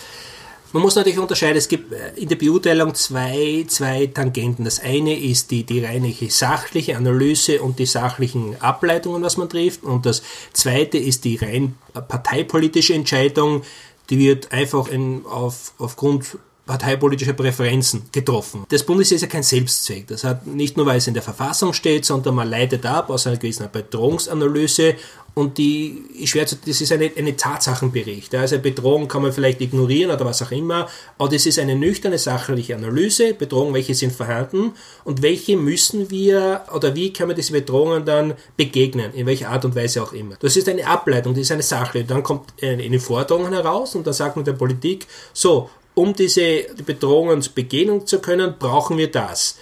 [0.74, 4.66] Man muss natürlich unterscheiden, es gibt äh, in der Beurteilung zwei, zwei Tangenten.
[4.66, 9.84] Das eine ist die, die reine sachliche Analyse und die sachlichen Ableitungen, was man trifft.
[9.84, 13.62] Und das zweite ist die rein parteipolitische Entscheidung,
[14.10, 18.66] die wird einfach in, auf, aufgrund parteipolitischer Präferenzen getroffen.
[18.70, 20.08] Das Bundesheer ist ja kein Selbstzweck.
[20.08, 23.28] Das hat nicht nur, weil es in der Verfassung steht, sondern man leitet ab aus
[23.28, 24.96] einer gewissen Bedrohungsanalyse
[25.36, 28.36] und die schwer zu, das ist eine, eine Tatsachenbericht.
[28.36, 32.18] Also Bedrohung kann man vielleicht ignorieren oder was auch immer, aber das ist eine nüchterne
[32.18, 34.74] sachliche Analyse, Bedrohungen, welche sind vorhanden
[35.04, 39.66] und welche müssen wir oder wie können wir diese Bedrohungen dann begegnen, in welcher Art
[39.66, 40.36] und Weise auch immer.
[40.40, 42.04] Das ist eine Ableitung, das ist eine Sache.
[42.04, 47.44] Dann kommt eine Forderung heraus und dann sagt man der Politik, so, um diese Bedrohungen
[47.54, 49.58] begegnen zu können, brauchen wir das.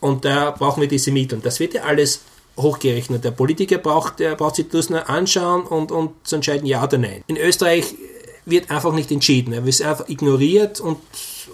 [0.00, 1.36] Und da brauchen wir diese Mittel.
[1.36, 2.20] Und das wird ja alles
[2.56, 3.24] hochgerechnet.
[3.24, 6.98] Der Politiker braucht, der braucht sich das nur anschauen und, und zu entscheiden, ja oder
[6.98, 7.22] nein.
[7.26, 7.94] In Österreich
[8.44, 9.52] wird einfach nicht entschieden.
[9.52, 10.98] Er wird einfach ignoriert und,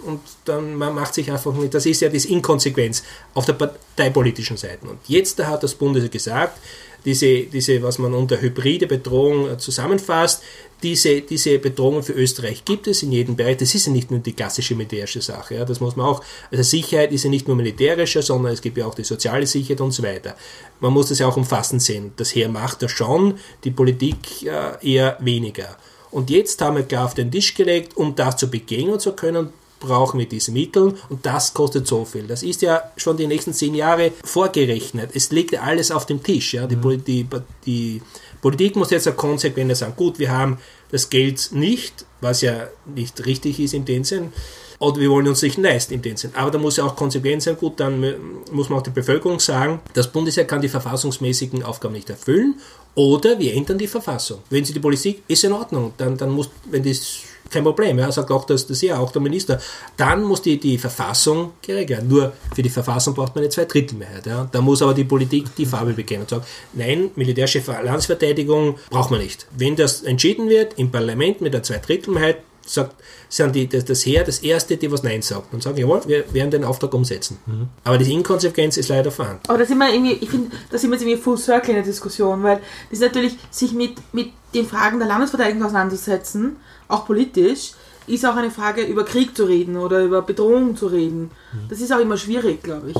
[0.04, 1.74] und dann man macht sich einfach nicht.
[1.74, 3.02] Das ist ja das Inkonsequenz
[3.34, 4.86] auf der parteipolitischen Seite.
[4.86, 6.58] Und jetzt da hat das Bundes gesagt,
[7.04, 10.42] diese, diese, was man unter hybride Bedrohung äh, zusammenfasst,
[10.82, 13.56] diese, diese Bedrohungen für Österreich gibt es in jedem Bereich.
[13.58, 15.54] Das ist ja nicht nur die klassische militärische Sache.
[15.56, 15.64] Ja.
[15.64, 18.86] Das muss man auch, also Sicherheit ist ja nicht nur militärische, sondern es gibt ja
[18.86, 20.36] auch die soziale Sicherheit und so weiter.
[20.80, 22.12] Man muss das ja auch umfassend sehen.
[22.16, 25.76] Das Heer macht das schon, die Politik äh, eher weniger.
[26.10, 29.48] Und jetzt haben wir klar auf den Tisch gelegt, um das zu begegnen zu können,
[29.80, 32.28] brauchen wir diese Mittel und das kostet so viel.
[32.28, 35.10] Das ist ja schon die nächsten zehn Jahre vorgerechnet.
[35.14, 36.54] Es liegt ja alles auf dem Tisch.
[36.54, 36.68] Ja.
[36.68, 37.26] Die, Poli- die,
[37.66, 38.00] die
[38.42, 40.58] Politik muss jetzt ja konsequent sagen, gut, wir haben
[40.90, 44.32] das Geld nicht, was ja nicht richtig ist in dem Sinn,
[44.80, 46.32] oder wir wollen uns nicht leisten in dem Sinn.
[46.34, 48.04] Aber da muss ja auch konsequent sein, gut, dann
[48.50, 52.56] muss man auch der Bevölkerung sagen, das Bundesheer kann die verfassungsmäßigen Aufgaben nicht erfüllen
[52.96, 54.40] oder wir ändern die Verfassung.
[54.50, 57.20] Wenn sie die Politik, ist in Ordnung, dann, dann muss, wenn das
[57.52, 59.60] kein Problem, ja, sagt auch das, das ja, auch der Minister.
[59.96, 62.08] Dann muss die, die Verfassung geregelt werden.
[62.08, 64.26] Nur für die Verfassung braucht man eine Zweidrittelmehrheit.
[64.26, 64.48] Ja.
[64.50, 69.20] Da muss aber die Politik die Farbe bekennen und sagen, nein, militärische Landesverteidigung braucht man
[69.20, 69.46] nicht.
[69.56, 72.94] Wenn das entschieden wird im Parlament mit der Zweidrittelmehrheit, sagt,
[73.28, 76.32] sind die, das, das Heer das Erste, die was Nein sagt und sagen, jawohl, wir
[76.32, 77.38] werden den Auftrag umsetzen.
[77.84, 79.42] Aber die Inkonsequenz ist leider vorhanden.
[79.48, 81.76] Aber da sind wir irgendwie, ich finde, da sind wir jetzt irgendwie full circle in
[81.76, 86.56] der Diskussion, weil das ist natürlich, sich mit, mit den Fragen der Landesverteidigung auseinandersetzen,
[86.88, 87.72] auch politisch,
[88.06, 91.30] ist auch eine Frage, über Krieg zu reden oder über Bedrohung zu reden.
[91.68, 92.96] Das ist auch immer schwierig, glaube ich.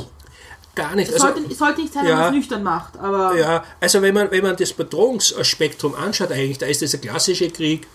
[0.74, 1.09] Gar nicht.
[1.11, 2.16] Es Also, sollte, sollte nicht sein, wenn ja.
[2.16, 6.59] man es nüchtern macht, aber ja, also wenn man, wenn man das Bedrohungsspektrum anschaut, eigentlich,
[6.59, 7.87] da ist dieser klassische Krieg,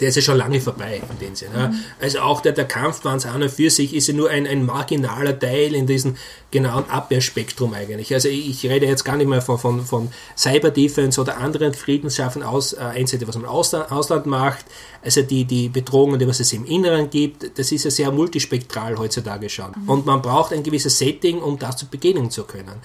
[0.00, 1.68] der ist ja schon lange vorbei in dem Sinne.
[1.68, 1.80] Mhm.
[2.00, 5.38] Also auch der, der Kampfpanzer an und für sich ist ja nur ein, ein marginaler
[5.38, 6.16] Teil in diesem
[6.50, 8.12] genauen Abwehrspektrum eigentlich.
[8.12, 12.72] Also ich, rede jetzt gar nicht mehr von, von, von Cyber-Defense oder anderen Friedensschaffen aus,
[12.72, 14.64] äh, Einsätze, was man im Ausland, Ausland macht.
[15.02, 18.98] Also die, die Bedrohungen, die was es im Inneren gibt, das ist ja sehr multispektral
[18.98, 19.72] heutzutage schon.
[19.86, 22.80] Und man braucht ein gewisses Setting, um das zu beginnen zu können.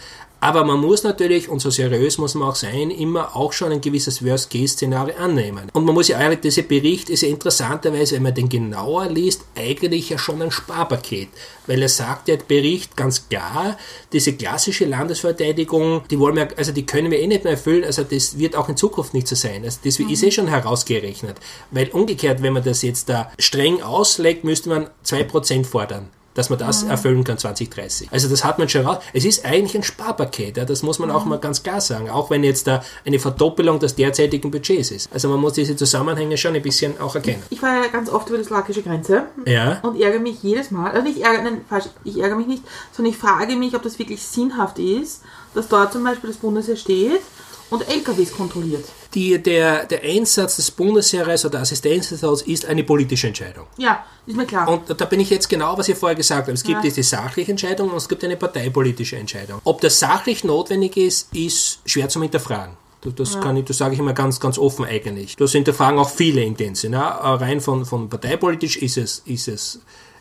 [0.46, 3.82] Aber man muss natürlich, und so seriös muss man auch sein, immer auch schon ein
[3.82, 5.72] gewisses Worst-Case-Szenario annehmen.
[5.74, 6.62] Und man muss ja eigentlich, dieser
[7.06, 11.30] Bericht ist ja interessanterweise, wenn man den genauer liest, eigentlich ja schon ein Sparpaket.
[11.68, 13.78] Weil er sagt ja, der Bericht ganz klar,
[14.12, 18.04] diese klassische Landesverteidigung, die wollen wir, also die können wir eh nicht mehr erfüllen, also
[18.04, 19.64] das wird auch in Zukunft nicht so sein.
[19.64, 21.38] Also das ist eh schon herausgerechnet.
[21.72, 26.60] Weil umgekehrt, wenn man das jetzt da streng auslegt, müsste man 2% fordern dass man
[26.60, 28.10] das erfüllen kann 2030.
[28.12, 29.00] Also das hat man schon raus.
[29.14, 32.30] Es ist eigentlich ein Sparpaket, ja, das muss man auch mal ganz klar sagen, auch
[32.30, 35.10] wenn jetzt da eine Verdoppelung des derzeitigen Budgets ist.
[35.12, 37.42] Also man muss diese Zusammenhänge schon ein bisschen auch erkennen.
[37.50, 39.80] ich fahre ja ganz oft über die slowakische Grenze Ja.
[39.82, 43.14] und ärgere mich jedes Mal, also nicht ärgere, nein, falsch, ich ärgere mich nicht, sondern
[43.14, 45.22] ich frage mich, ob das wirklich sinnhaft ist,
[45.54, 47.22] dass dort zum Beispiel das Bundesheer steht
[47.70, 48.86] und LKWs kontrolliert.
[49.14, 53.66] Die, der, der Einsatz des Bundesheeres oder Assistenzhauses ist eine politische Entscheidung.
[53.78, 54.68] Ja, ist mir klar.
[54.68, 56.52] Und da bin ich jetzt genau, was ich vorher gesagt habe.
[56.52, 56.82] Es gibt Ja.
[56.82, 59.62] diese sachliche Entscheidung und es gibt eine parteipolitische Entscheidung.
[59.64, 62.76] Ob das sachlich notwendig ist, ist schwer zu hinterfragen.
[63.16, 65.36] Das- kann ich, das sage ich immer ganz, ganz offen eigentlich.
[65.36, 66.98] Das hinterfragen auch viele in dem Sinne.
[66.98, 67.36] Ja.
[67.36, 69.80] Rein von, von parteipolitisch ist es, ist es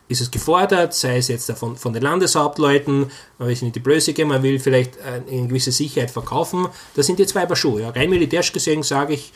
[0.09, 3.81] ist es gefordert, sei es jetzt von, von den Landeshauptleuten, man will sich nicht die
[3.81, 6.69] Blöße geben, man will vielleicht äh, eine gewisse Sicherheit verkaufen.
[6.95, 7.83] Das sind die zwei Paar Schuhe.
[7.83, 7.91] Ja.
[7.91, 9.33] Rein militärisch gesehen sage ich,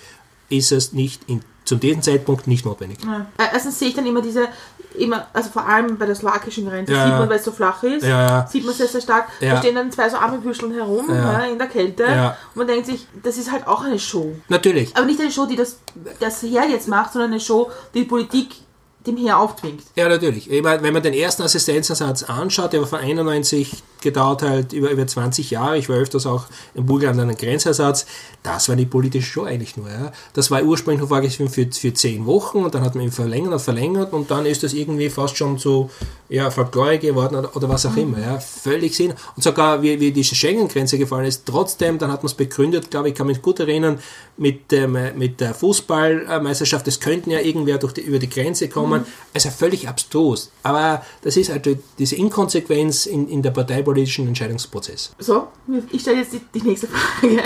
[0.51, 2.99] ist es nicht in, zu diesem Zeitpunkt nicht notwendig.
[3.05, 3.27] Ja.
[3.39, 4.49] Äh, Erstens sehe ich dann immer diese,
[4.99, 7.83] immer, also vor allem bei der slowakischen Grenze, Ja, sieht man, weil es so flach
[7.83, 9.29] ist, Ja, sieht man sehr, sehr stark.
[9.41, 11.41] Da stehen dann zwei so Armebüscheln herum Ja.
[11.41, 14.35] ja, in der Kälte und man denkt sich, das ist halt auch eine Show.
[14.49, 14.95] Natürlich.
[14.97, 15.79] Aber nicht eine Show, die das,
[16.21, 18.51] das Heer jetzt macht, sondern eine Show, die Politik
[19.09, 19.83] dem Heer aufzwingt.
[19.97, 20.51] Ja, natürlich.
[20.51, 24.91] Ich meine, wenn man den ersten Assistenzersatz anschaut, der war von 91 gedauert halt über,
[24.91, 25.79] über 20 Jahre.
[25.79, 28.07] Ich war öfters auch in Burgenland an einem Grenzersatz.
[28.43, 29.89] Das war die politische Show eigentlich nur.
[29.89, 30.13] Ja.
[30.35, 33.53] Das war ursprünglich nur vorgesehen für, für 10 Wochen und dann hat man ihn verlängert
[33.53, 35.91] und verlängert und dann ist das irgendwie fast schon so
[36.29, 38.21] ja, Folklore geworden oder, oder was auch immer.
[38.21, 38.39] Ja.
[38.39, 39.15] Völlig Sinn.
[39.35, 43.09] Und sogar wie, wie diese Schengen-Grenze gefallen ist, trotzdem, dann hat man es begründet, glaube
[43.09, 43.99] ich, kann mich gut erinnern,
[44.37, 49.05] mit, ähm, mit der Fußballmeisterschaft, es könnten ja irgendwer durch die, über die Grenze kommen.
[49.35, 50.51] Also völlig abstrus.
[50.63, 51.69] Aber das ist halt
[51.99, 53.51] diese Inkonsequenz in, in der
[53.89, 55.13] parteipolitischen Entscheidungsprozess.
[55.19, 55.49] So,
[55.91, 57.43] ich stelle jetzt die, die nächste Frage.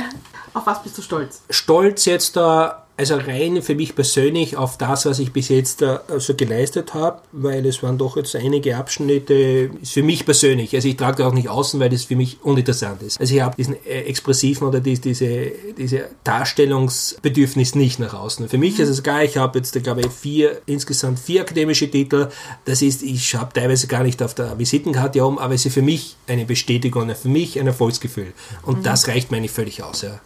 [0.54, 1.42] Auf was bist du stolz?
[1.48, 6.02] Stolz jetzt da, also rein für mich persönlich auf das, was ich bis jetzt da
[6.08, 10.88] also geleistet habe, weil es waren doch jetzt einige Abschnitte, ist für mich persönlich, also
[10.88, 13.20] ich trage auch nicht außen, weil das für mich uninteressant ist.
[13.20, 18.48] Also ich habe diesen äh, expressiven oder die, diese, diese Darstellungsbedürfnis nicht nach außen.
[18.48, 22.28] Für mich ist es geil, ich habe jetzt, glaube ich, vier, insgesamt vier akademische Titel.
[22.66, 25.82] Das ist, ich habe teilweise gar nicht auf der Visitenkarte oben, aber es ist für
[25.82, 28.32] mich eine Bestätigung, für mich ein Erfolgsgefühl.
[28.62, 30.02] Und das reicht mir eigentlich völlig aus.
[30.02, 30.20] Ja.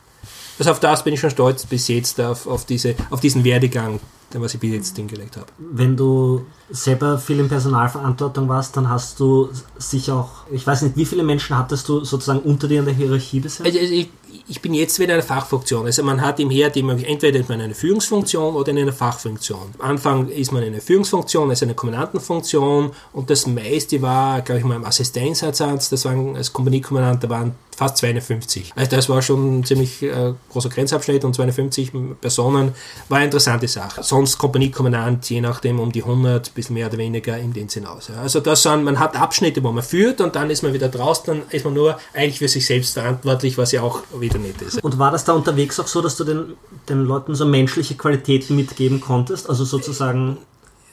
[0.58, 4.00] Also auf das bin ich schon stolz bis jetzt, auf, auf, diese, auf diesen Werdegang,
[4.32, 5.46] den was ich bis jetzt hingelegt habe.
[5.58, 10.96] Wenn du selber viel in Personalverantwortung warst, dann hast du sicher auch, ich weiß nicht,
[10.96, 13.66] wie viele Menschen hattest du sozusagen unter dir in der Hierarchie bisher?
[13.66, 14.08] Also ich,
[14.48, 15.86] ich bin jetzt wieder in einer Fachfunktion.
[15.86, 18.92] Also man hat im die Möglichkeit, entweder ist man in einer Führungsfunktion oder in einer
[18.92, 19.74] Fachfunktion.
[19.78, 24.60] Am Anfang ist man in einer Führungsfunktion, also eine Kommandantenfunktion und das meiste war, glaube
[24.60, 28.72] ich mal, im Assistenzeinsatz, das waren als Kompaniekommandant, da waren fast 250.
[28.74, 32.72] Also das war schon ein ziemlich äh, großer Grenzabschnitt und 250 Personen
[33.08, 34.02] war eine interessante Sache.
[34.02, 38.08] Sonst Kompaniekommandant, je nachdem um die 100, bisschen mehr oder weniger in den hinaus.
[38.08, 38.22] Ja.
[38.22, 41.24] Also das sind, man hat Abschnitte, wo man führt und dann ist man wieder draußen,
[41.26, 44.82] dann ist man nur eigentlich für sich selbst verantwortlich, was ja auch wieder nicht ist.
[44.82, 46.54] Und war das da unterwegs auch so, dass du den,
[46.88, 49.48] den Leuten so menschliche Qualitäten mitgeben konntest?
[49.48, 50.38] Also sozusagen,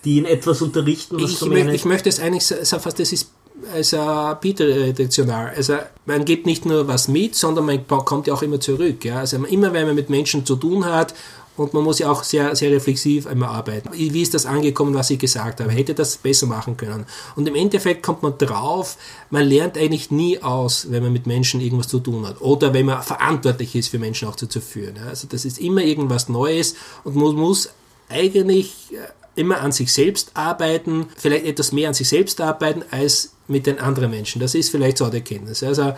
[0.05, 3.11] die in etwas unterrichten, was Ich, mehr eine- ich möchte es eigentlich so fast, das
[3.11, 3.29] ist
[3.73, 5.53] also bidirektional.
[5.55, 9.05] Also man gibt nicht nur was mit, sondern man kommt ja auch immer zurück.
[9.05, 9.19] Ja?
[9.19, 11.13] Also immer wenn man mit Menschen zu tun hat
[11.55, 13.89] und man muss ja auch sehr, sehr reflexiv einmal arbeiten.
[13.93, 15.71] Wie ist das angekommen, was ich gesagt habe?
[15.71, 17.05] Hätte das besser machen können?
[17.35, 18.97] Und im Endeffekt kommt man drauf,
[19.29, 22.41] man lernt eigentlich nie aus, wenn man mit Menschen irgendwas zu tun hat.
[22.41, 24.97] Oder wenn man verantwortlich ist, für Menschen auch zu, zu führen.
[25.07, 27.69] Also das ist immer irgendwas Neues und man muss
[28.09, 33.33] eigentlich äh, immer an sich selbst arbeiten, vielleicht etwas mehr an sich selbst arbeiten als
[33.47, 34.39] mit den anderen Menschen.
[34.39, 35.63] Das ist vielleicht so die Erkenntnis.
[35.63, 35.93] Also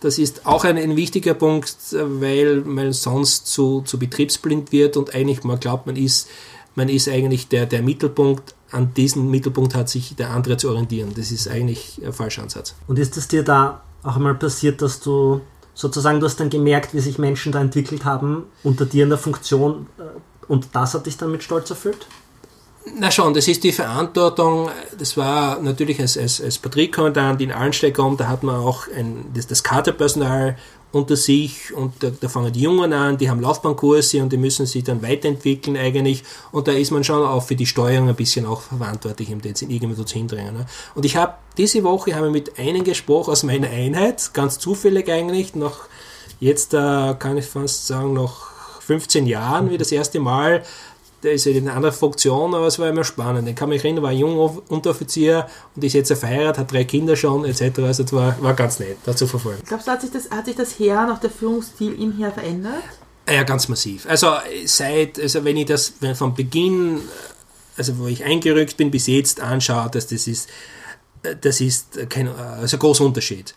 [0.00, 5.14] das ist auch ein, ein wichtiger Punkt, weil man sonst zu, zu betriebsblind wird und
[5.14, 6.28] eigentlich man glaubt, man ist,
[6.74, 11.12] man ist eigentlich der, der Mittelpunkt an diesem Mittelpunkt hat sich der andere zu orientieren.
[11.16, 12.74] Das ist eigentlich ein falscher Ansatz.
[12.86, 15.40] Und ist es dir da auch einmal passiert, dass du
[15.74, 19.18] sozusagen, du hast dann gemerkt, wie sich Menschen da entwickelt haben, unter dir in der
[19.18, 20.02] Funktion äh,
[20.48, 22.06] und das hat dich dann mit Stolz erfüllt?
[22.94, 24.70] Na schon, das ist die Verantwortung.
[24.96, 29.48] Das war natürlich als, als, als Patrouillenkommandant in Allensteigom, da hat man auch ein, das,
[29.48, 30.56] das Kaderpersonal
[30.92, 34.66] unter sich und da, da, fangen die Jungen an, die haben Laufbahnkurse und die müssen
[34.66, 36.22] sich dann weiterentwickeln eigentlich
[36.52, 39.62] und da ist man schon auch für die Steuerung ein bisschen auch verantwortlich, um das
[39.62, 40.54] irgendwie zu hindringen.
[40.54, 40.66] Ne?
[40.94, 45.54] Und ich habe diese Woche habe mit einem gesprochen aus meiner Einheit, ganz zufällig eigentlich,
[45.54, 45.80] noch
[46.38, 48.46] jetzt äh, kann ich fast sagen, noch
[48.80, 50.62] 15 Jahren, wie das erste Mal
[51.26, 53.48] der ist in einer anderen Funktion, aber es war immer spannend.
[53.48, 57.16] Ich kann mich erinnern, war ein junger Unteroffizier und ist jetzt verheiratet, hat drei Kinder
[57.16, 57.80] schon, etc.
[57.80, 59.60] Also es war, war ganz nett, da zu verfolgen.
[59.66, 62.82] Glaubst du, hat sich das, hat sich das Heer nach der Führungsstil im Heer verändert?
[63.28, 64.06] Ja, ganz massiv.
[64.08, 64.34] Also
[64.66, 67.00] seit, also wenn ich das wenn von Beginn,
[67.76, 70.48] also wo ich eingerückt bin, bis jetzt anschaue, dass das ist,
[71.40, 73.52] das ist kein also großer Unterschied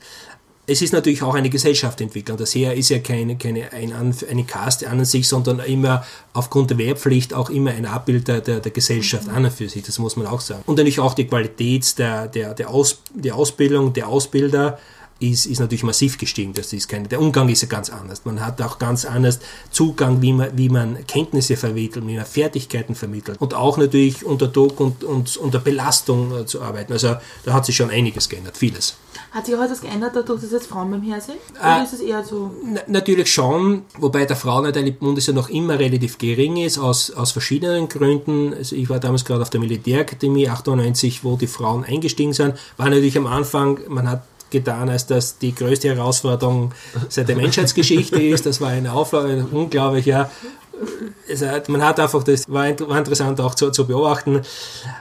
[0.69, 2.37] es ist natürlich auch eine Gesellschaftsentwicklung.
[2.37, 6.77] Das Heer ist ja keine, keine ein, eine Kaste an sich, sondern immer aufgrund der
[6.77, 9.33] Wehrpflicht auch immer ein Abbild der, der, der Gesellschaft mhm.
[9.33, 9.83] an und für sich.
[9.83, 10.61] Das muss man auch sagen.
[10.67, 14.77] Und natürlich auch die Qualität der, der, der, Aus, der Ausbildung, der Ausbilder
[15.19, 16.53] ist, ist natürlich massiv gestiegen.
[16.53, 18.23] Das ist keine, der Umgang ist ja ganz anders.
[18.25, 19.39] Man hat auch ganz anders
[19.71, 24.47] Zugang, wie man, wie man Kenntnisse vermittelt, wie man Fertigkeiten vermittelt und auch natürlich unter
[24.47, 26.93] Druck und, und unter Belastung äh, zu arbeiten.
[26.93, 28.95] Also da hat sich schon einiges geändert, vieles.
[29.31, 31.37] Hat sich auch etwas geändert dadurch, dass jetzt Frauen beim Heer sind?
[31.59, 32.51] Oder äh, ist es eher so?
[32.87, 37.89] Natürlich schon, wobei der Frauenanteil ist ja noch immer relativ gering ist, aus, aus verschiedenen
[37.89, 38.53] Gründen.
[38.53, 42.55] Also ich war damals gerade auf der Militärakademie 98, wo die Frauen eingestiegen sind.
[42.77, 46.71] War natürlich am Anfang, man hat getan, als dass die größte Herausforderung
[47.09, 48.47] seit der Menschheitsgeschichte ist.
[48.47, 50.07] Das war eine Auflage, unglaublich,
[50.79, 51.51] ja.
[51.51, 54.41] Also man hat einfach, das war, war interessant auch zu, zu, beobachten,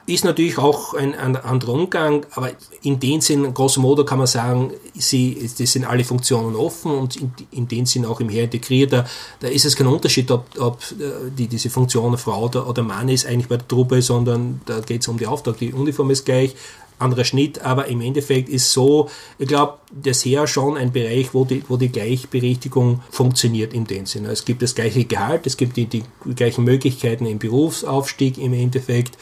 [0.06, 2.50] ist natürlich auch ein, ein, anderer Umgang, aber
[2.82, 7.16] in dem Sinn, grosso modo kann man sagen, sie, das sind alle Funktionen offen und
[7.16, 8.92] in, in dem Sinn auch im Heer integriert.
[8.92, 9.06] Da,
[9.40, 13.08] da ist es kein Unterschied, ob, ob äh, die, diese Funktion Frau oder, oder Mann
[13.08, 15.58] ist eigentlich bei der Truppe, sondern da geht es um die Auftrag.
[15.58, 16.54] Die Uniform ist gleich,
[16.98, 21.44] anderer Schnitt, aber im Endeffekt ist so, ich glaube, das Heer schon ein Bereich, wo
[21.44, 24.28] die, wo die Gleichberechtigung funktioniert in dem Sinne.
[24.28, 29.16] Es gibt das gleiche Gehalt, es gibt die, die gleichen Möglichkeiten im Berufsaufstieg im Endeffekt.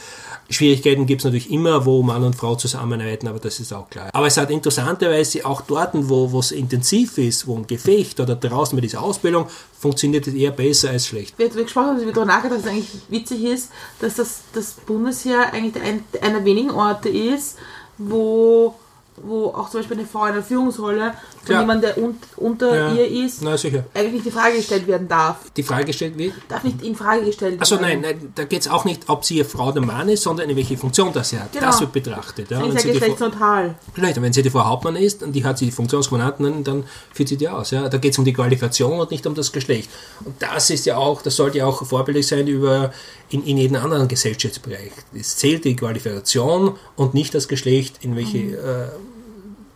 [0.49, 4.11] Schwierigkeiten gibt es natürlich immer, wo Mann und Frau zusammenarbeiten, aber das ist auch klar.
[4.13, 8.77] Aber es hat interessanterweise auch dort, wo es intensiv ist, wo ein Gefecht oder draußen
[8.77, 9.47] mit dieser Ausbildung,
[9.79, 11.39] funktioniert es eher besser als schlecht.
[11.39, 13.71] Wir, wir gesprochen haben, wir darüber nachgedacht, dass es eigentlich witzig ist,
[14.01, 17.59] dass das, das Bundesheer eigentlich ein, einer wenigen Orte ist,
[17.99, 18.75] wo
[19.23, 21.15] wo auch zum Beispiel eine Frau in der Führungsrolle
[21.45, 21.61] von ja.
[21.61, 22.93] jemandem, der un unter ja.
[22.93, 25.51] ihr ist, Na, eigentlich nicht die Frage gestellt werden darf.
[25.57, 26.35] Die Frage gestellt wird?
[26.49, 27.61] Darf nicht in Frage gestellt werden.
[27.61, 30.23] Also nein, nein da geht es auch nicht, ob sie eine Frau oder Mann ist,
[30.23, 31.53] sondern in welche Funktion das sie hat.
[31.53, 31.67] Genau.
[31.67, 32.51] Das wird betrachtet.
[32.51, 32.65] Ja.
[32.65, 33.75] Ist ja geschlechtsneutral.
[33.95, 37.29] Vielleicht, wenn sie die Frau Hauptmann ist und die hat sie die Funktionskommandanten, dann führt
[37.29, 37.71] sie die aus.
[37.71, 37.89] Ja.
[37.89, 39.91] Da geht es um die Qualifikation und nicht um das Geschlecht.
[40.25, 42.93] Und das ist ja auch, das sollte ja auch vorbildlich sein über
[43.29, 44.93] in, in jedem anderen Gesellschaftsbereich.
[45.15, 48.55] Es zählt die Qualifikation und nicht das Geschlecht, in welche mhm.
[48.55, 48.57] äh,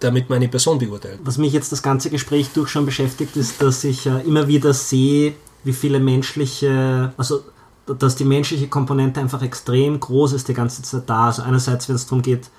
[0.01, 1.21] damit man eine Person beurteilt.
[1.25, 4.73] Was mich jetzt das ganze Gespräch durch schon beschäftigt, ist, dass ich äh, immer wieder
[4.75, 7.43] sehe, wie viele menschliche, also
[7.87, 11.27] dass die menschliche Komponente einfach extrem groß ist die ganze Zeit da.
[11.27, 12.51] Also einerseits, wenn es darum geht,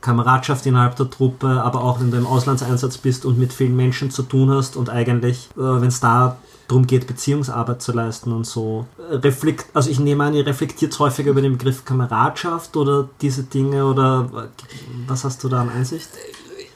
[0.00, 4.10] Kameradschaft innerhalb der Truppe, aber auch wenn du im Auslandseinsatz bist und mit vielen Menschen
[4.10, 6.38] zu tun hast und eigentlich, äh, wenn es da
[6.68, 8.86] darum geht, Beziehungsarbeit zu leisten und so.
[8.98, 13.84] Reflekt, also ich nehme an, ihr reflektiert häufiger über den Begriff Kameradschaft oder diese Dinge
[13.84, 14.64] oder äh,
[15.06, 16.08] was hast du da an Einsicht?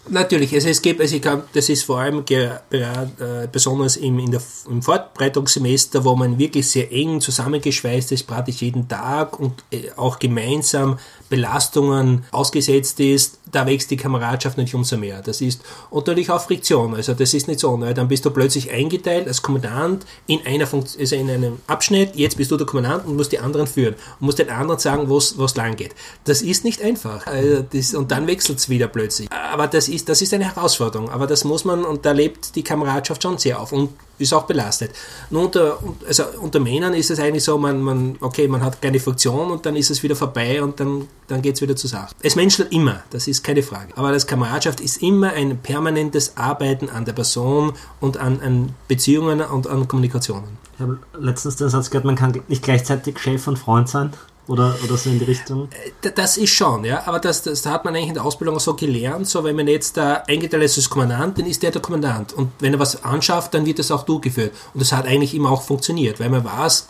[0.09, 4.33] Natürlich, also es gibt, also ich glaube, das ist vor allem äh, besonders im, in
[4.33, 9.91] der, im Fortbreitungssemester, wo man wirklich sehr eng zusammengeschweißt ist, praktisch jeden Tag und äh,
[9.97, 10.99] auch gemeinsam
[11.29, 15.23] Belastungen ausgesetzt ist, da wächst die Kameradschaft natürlich umso mehr.
[15.23, 16.95] Das ist und natürlich auch Friktion.
[16.95, 17.95] Also das ist nicht so, ne?
[17.95, 22.17] dann bist du plötzlich eingeteilt als Kommandant in einer Funktion, also in einem Abschnitt.
[22.17, 25.09] Jetzt bist du der Kommandant und musst die anderen führen und musst den anderen sagen,
[25.09, 25.95] wo es lang geht.
[26.25, 27.27] Das ist nicht einfach.
[27.27, 29.29] Also das, und dann wechselt es wieder plötzlich.
[29.31, 31.11] Aber das ist, das ist eine Herausforderung.
[31.11, 33.73] Aber das muss man und da lebt die Kameradschaft schon sehr auf.
[33.73, 34.93] Und ist auch belastet.
[35.31, 39.01] Nur unter, also unter Männern ist es eigentlich so, man, man, okay, man hat keine
[39.01, 42.15] Funktion und dann ist es wieder vorbei und dann, dann geht es wieder zur Sache.
[42.23, 43.97] Es menschelt immer, das ist keine Frage.
[43.97, 49.41] Aber das Kameradschaft ist immer ein permanentes Arbeiten an der Person und an, an Beziehungen
[49.41, 50.65] und an Kommunikationen.
[50.75, 54.13] Ich habe letztens den Satz gehört, man kann nicht gleichzeitig Chef und Freund sein.
[54.47, 55.69] Oder, oder so in die Richtung?
[56.03, 57.07] Äh, das ist schon, ja.
[57.07, 59.27] Aber das, das hat man eigentlich in der Ausbildung so gelernt.
[59.27, 62.33] So, wenn man jetzt da eingeteilt ist als Kommandant, dann ist der der Kommandant.
[62.35, 64.53] Und wenn er was anschafft, dann wird das auch durchgeführt.
[64.75, 66.89] Und das hat eigentlich immer auch funktioniert, weil man weiß,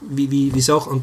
[0.00, 0.86] wie, wie, wie es auch.
[0.86, 1.02] Und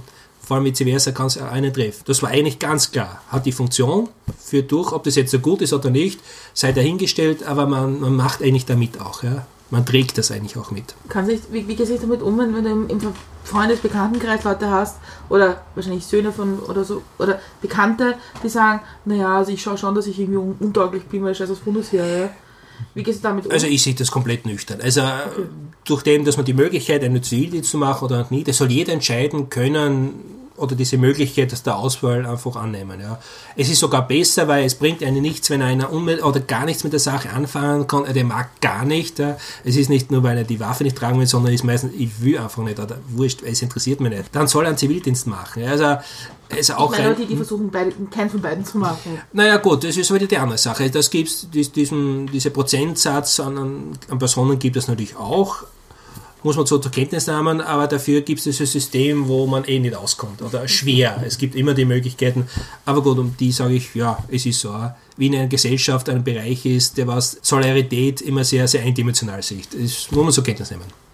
[0.50, 2.04] vor allem vice versa kann es einen treffen.
[2.06, 3.22] Das war eigentlich ganz klar.
[3.28, 6.20] Hat die Funktion, führt durch, ob das jetzt so gut ist oder nicht,
[6.54, 9.22] sei dahingestellt, aber man, man macht eigentlich damit auch.
[9.22, 9.46] Ja.
[9.72, 10.96] Man trägt das eigentlich auch mit.
[11.10, 13.00] Kann sich, wie, wie gehst du damit um, wenn, du im, im
[13.44, 14.98] Freundes-, Bekanntenkreis Leute hast
[15.30, 19.94] oder wahrscheinlich Söhne von oder so oder Bekannte, die sagen, naja, also ich schaue schon,
[19.94, 22.06] dass ich irgendwie un untauglich bin, weil ich scheiß aus Bundesheer.
[22.06, 22.30] Ja.
[22.94, 23.52] Wie gehst du damit um?
[23.52, 24.82] Also ich sehe das komplett nüchtern.
[24.82, 25.02] Also
[25.84, 28.94] durch dem, dass man die Möglichkeit, einen Zivildienst zu machen oder nicht, das soll jeder
[28.94, 33.00] entscheiden können oder diese Möglichkeit der Auswahl einfach annehmen.
[33.00, 33.20] Ja.
[33.56, 36.94] Es ist sogar besser, weil es bringt einen nichts, wenn einer oder gar nichts mit
[36.94, 39.20] der Sache anfangen kann, der mag gar nicht.
[39.20, 39.38] Ja.
[39.64, 42.22] Es ist nicht nur, weil er die Waffe nicht tragen will, sondern ist meistens, ich
[42.22, 44.36] will einfach nicht oder wurscht, es interessiert mich nicht.
[44.36, 45.64] Dann soll er einen Zivildienst machen.
[45.64, 45.72] Ja.
[45.72, 45.98] Also,
[46.52, 49.22] also auch ich meine, Leute, die versuchen, beide, keinen von beiden zu machen.
[49.34, 50.90] naja gut, das ist wieder die andere Sache.
[50.90, 55.64] Das gibt's, dies, diesen, diese Prozentsatz an, an Personen gibt es natürlich auch,
[56.44, 59.80] muss man so zur Kenntnis nehmen, aber dafür gibt es dieses System, wo man eh
[59.80, 61.22] nicht auskommt oder schwer.
[61.26, 62.48] Es gibt immer die Möglichkeiten,
[62.86, 64.74] aber gut, um die sage ich, ja, es ist so,
[65.18, 69.68] wie in einer Gesellschaft ein Bereich ist, der was Solidarität immer sehr, sehr eindimensional sieht.
[69.74, 71.09] Das muss man zur Kenntnis nehmen.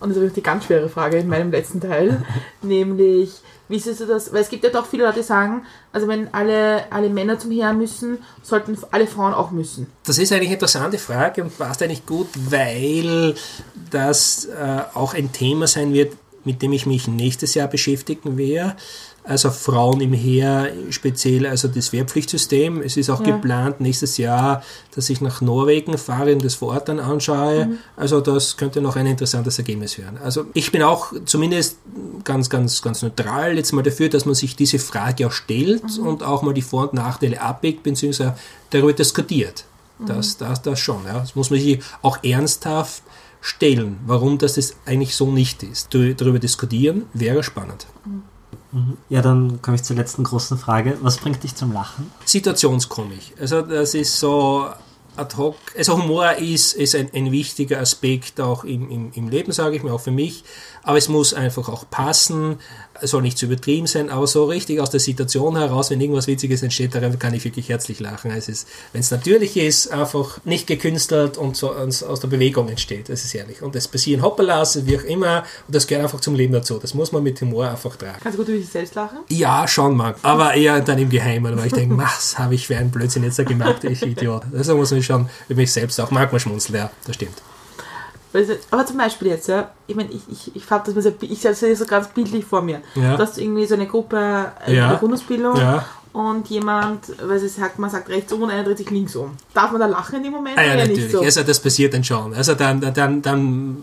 [0.00, 2.22] Und das ist die ganz schwere Frage in meinem letzten Teil,
[2.62, 3.32] nämlich,
[3.68, 4.32] wie siehst du das?
[4.32, 7.50] Weil es gibt ja doch viele Leute, die sagen, also wenn alle, alle Männer zum
[7.50, 9.88] Heer müssen, sollten alle Frauen auch müssen.
[10.04, 13.34] Das ist eigentlich eine interessante Frage und passt eigentlich gut, weil
[13.90, 18.76] das äh, auch ein Thema sein wird, mit dem ich mich nächstes Jahr beschäftigen werde.
[19.28, 22.80] Also Frauen im Heer, speziell also das Wehrpflichtsystem.
[22.80, 23.36] Es ist auch Ja.
[23.36, 24.62] geplant nächstes Jahr,
[24.94, 27.72] dass ich nach Norwegen fahre und das vor Ort dann anschaue.
[27.94, 30.18] Also das könnte noch ein interessantes Ergebnis werden.
[30.24, 31.76] Also ich bin auch zumindest
[32.24, 36.22] ganz, ganz, ganz neutral jetzt mal dafür, dass man sich diese Frage auch stellt und
[36.22, 38.34] auch mal die Vor- und Nachteile abwägt, beziehungsweise
[38.70, 39.64] darüber diskutiert.
[40.06, 41.04] Das, das, das schon.
[41.06, 41.18] Ja.
[41.20, 43.02] Das muss man sich auch ernsthaft
[43.42, 45.92] stellen, warum das das eigentlich so nicht ist.
[45.92, 47.86] Darüber diskutieren wäre spannend.
[49.08, 50.98] Ja, dann komme ich zur letzten großen Frage.
[51.00, 52.10] Was bringt dich zum Lachen?
[52.24, 53.34] Situationskomik.
[53.40, 54.66] Also das ist so
[55.16, 55.56] ad hoc.
[55.76, 59.82] Also Humor ist, ist ein, ein wichtiger Aspekt auch im, im, im Leben, sage ich
[59.82, 60.44] mir, auch für mich.
[60.88, 62.56] Aber es muss einfach auch passen,
[63.02, 66.28] es soll nicht zu übertrieben sein, aber so richtig aus der Situation heraus, wenn irgendwas
[66.28, 68.30] Witziges entsteht, darüber kann ich wirklich herzlich lachen.
[68.30, 73.10] Es ist, wenn es natürlich ist, einfach nicht gekünstelt und so aus, der Bewegung entsteht.
[73.10, 73.60] Das ist ehrlich.
[73.60, 76.78] Und es passieren Hoppalas, wie auch immer, und das gehört einfach zum Leben dazu.
[76.78, 78.20] Das muss man mit Humor einfach tragen.
[78.22, 79.18] Kannst du gut über dich selbst lachen?
[79.28, 80.16] Ja, schon mag.
[80.22, 83.38] Aber eher dann im Geheimen, weil ich denke, was habe ich für einen Blödsinn jetzt
[83.38, 84.44] da gemacht, ich Idiot.
[84.54, 87.36] Also muss man schon über mich selbst auch manchmal schmunzeln, ja, das stimmt.
[88.70, 91.40] Aber zum Beispiel jetzt, ja, ich meine, ich, ich, ich fand das mal so, ich
[91.40, 92.80] sehe das so ganz bildlich vor mir.
[92.94, 93.16] Ja.
[93.16, 94.84] Du hast irgendwie so eine Gruppe äh, Ja.
[94.84, 95.84] in der Bundesbildung Ja.
[96.12, 99.32] und jemand, weil sie sagt, man sagt rechts um und einer dreht sich links um.
[99.54, 100.98] Darf man da lachen in dem Moment Ah ja, natürlich.
[101.04, 101.20] nicht so?
[101.20, 102.34] Also das passiert dann schon.
[102.34, 103.76] Also dann, dann, dann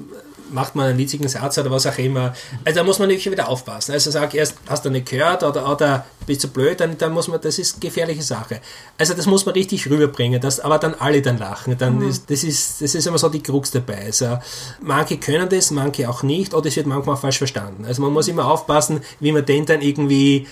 [0.56, 2.34] macht man einen witzigen Satz oder was auch immer.
[2.64, 3.92] Also da muss man natürlich wieder aufpassen.
[3.92, 7.28] Also sag erst, hast du nicht gehört oder, oder bist du blöd, dann, dann muss
[7.28, 8.62] man, das ist gefährliche Sache.
[8.98, 11.78] Also das muss man richtig rüberbringen, dass aber dann alle dann lachen.
[11.78, 14.06] Dann ist, das ist, das ist immer so die Krux dabei.
[14.06, 14.40] Also
[14.82, 17.86] manche können das, manche auch nicht oder es wird manchmal falsch verstanden.
[17.86, 20.48] Also man muss immer aufpassen, wie man den dann irgendwie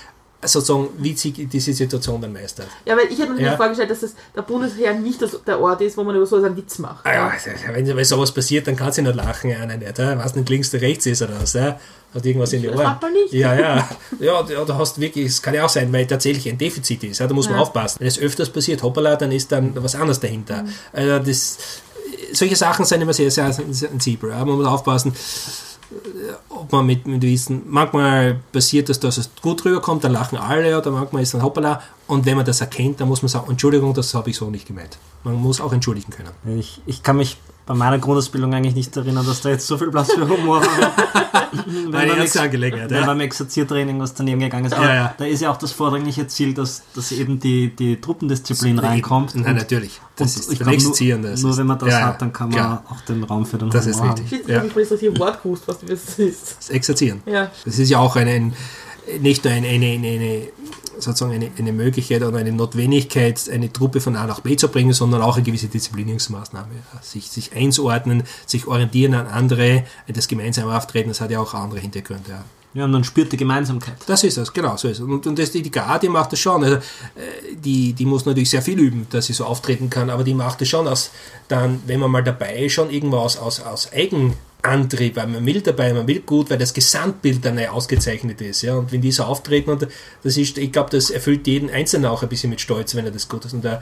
[0.46, 2.68] sozusagen witzig diese Situation dann meistert.
[2.86, 3.56] Ja, weil ich habe mir Ja.
[3.58, 6.56] vorgestellt, dass das der Bundesheer nicht das, der Ort ist, wo man über so einen
[6.56, 7.06] Witz macht.
[7.06, 7.32] Ah ja,
[7.74, 9.50] wenn, wenn sowas passiert, dann kannst du nicht lachen.
[9.50, 9.98] Ja, nein, nicht.
[9.98, 10.18] Ja.
[10.18, 11.54] Was nicht links oder rechts ist oder was.
[11.54, 11.80] Ja.
[12.14, 12.98] Hat irgendwas in die Das Ohren.
[13.02, 13.34] man nicht.
[13.34, 13.90] Ja, ja.
[14.20, 17.20] Ja, du hast wirklich, es kann ja auch sein, weil tatsächlich ein Defizit ist.
[17.20, 17.62] Ja, da muss man Ja.
[17.64, 17.98] aufpassen.
[18.02, 20.62] Wenn es öfters passiert, hoppala, dann ist dann was anderes dahinter.
[20.64, 20.70] Mhm.
[20.94, 21.58] Also das,
[22.34, 24.30] solche Sachen sind immer sehr, sehr sensibel.
[24.30, 24.46] Ja.
[24.46, 25.14] Man muss aufpassen,
[26.50, 30.78] ob man mit, mit Wissen, manchmal passiert das, dass es gut rüberkommt, dann lachen alle
[30.78, 31.82] oder manchmal ist dann hoppala.
[32.08, 34.68] Und wenn man das erkennt, dann muss man sagen, Entschuldigung, das habe ich so nicht
[34.68, 34.98] gemeint.
[35.24, 36.32] Man muss auch entschuldigen können.
[36.60, 39.90] Ich, ich kann mich bei meiner Grundausbildung eigentlich nicht erinnern, dass da jetzt so viel
[39.90, 40.92] Platz für Humor war.
[41.66, 43.06] Wenn Eine beim ernste Ex- Angelegenheit, wenn ja.
[43.06, 44.74] beim Exerziertraining was daneben gegangen ist.
[44.74, 45.16] Aber Ja, ja.
[45.18, 49.36] da ist ja auch das vordringliche Ziel, dass, dass eben die, die Truppendisziplin reinkommt.
[49.36, 50.02] Nein, Und- natürlich.
[50.16, 51.22] Das und ist ich glaub, Exerzieren.
[51.22, 52.84] Nur, Das nur ist, wenn man das ja, ja, hat, dann kann man klar.
[52.90, 54.20] auch den Raum für den Das Humor ist haben.
[54.22, 54.42] richtig.
[54.42, 54.58] Ich Ja.
[54.62, 54.86] habe ja.
[54.90, 56.58] das hier Wort gewusst, was das ist.
[56.60, 57.22] Das Exerzieren.
[57.26, 57.52] Ja.
[57.66, 58.54] Das ist ja auch eine, ein-
[59.20, 60.42] nicht nur eine, eine, eine, eine
[61.04, 64.94] sozusagen eine, eine Möglichkeit oder eine Notwendigkeit, eine Truppe von A nach B zu bringen,
[64.94, 66.70] sondern auch eine gewisse Disziplinierungsmaßnahme.
[67.02, 71.80] Sich, sich einzuordnen, sich orientieren an andere, das gemeinsame Auftreten, das hat ja auch andere
[71.80, 72.32] Hintergründe.
[72.32, 72.44] Ja.
[72.74, 73.98] Ja, und man spürt die Gemeinsamkeit.
[74.08, 75.04] Das ist das, genau, so ist es.
[75.04, 76.64] Und, und das, die, die GA, die macht das schon.
[76.64, 76.82] Also, äh,
[77.56, 80.62] die, die muss natürlich sehr viel üben, dass sie so auftreten kann, aber die macht
[80.62, 81.12] das schon aus,
[81.48, 85.62] dann, wenn man mal dabei ist, schon irgendwo aus, aus, aus Eigenantrieb, weil man will
[85.62, 88.64] dabei, man will gut, weil das Gesamtbild dann ausgezeichnet ist.
[88.64, 88.76] Ja?
[88.76, 89.88] Und wenn die so auftreten, und
[90.24, 93.12] das ist, ich glaube, das erfüllt jeden Einzelnen auch ein bisschen mit Stolz, wenn er
[93.12, 93.54] das gut ist.
[93.54, 93.82] Und Da,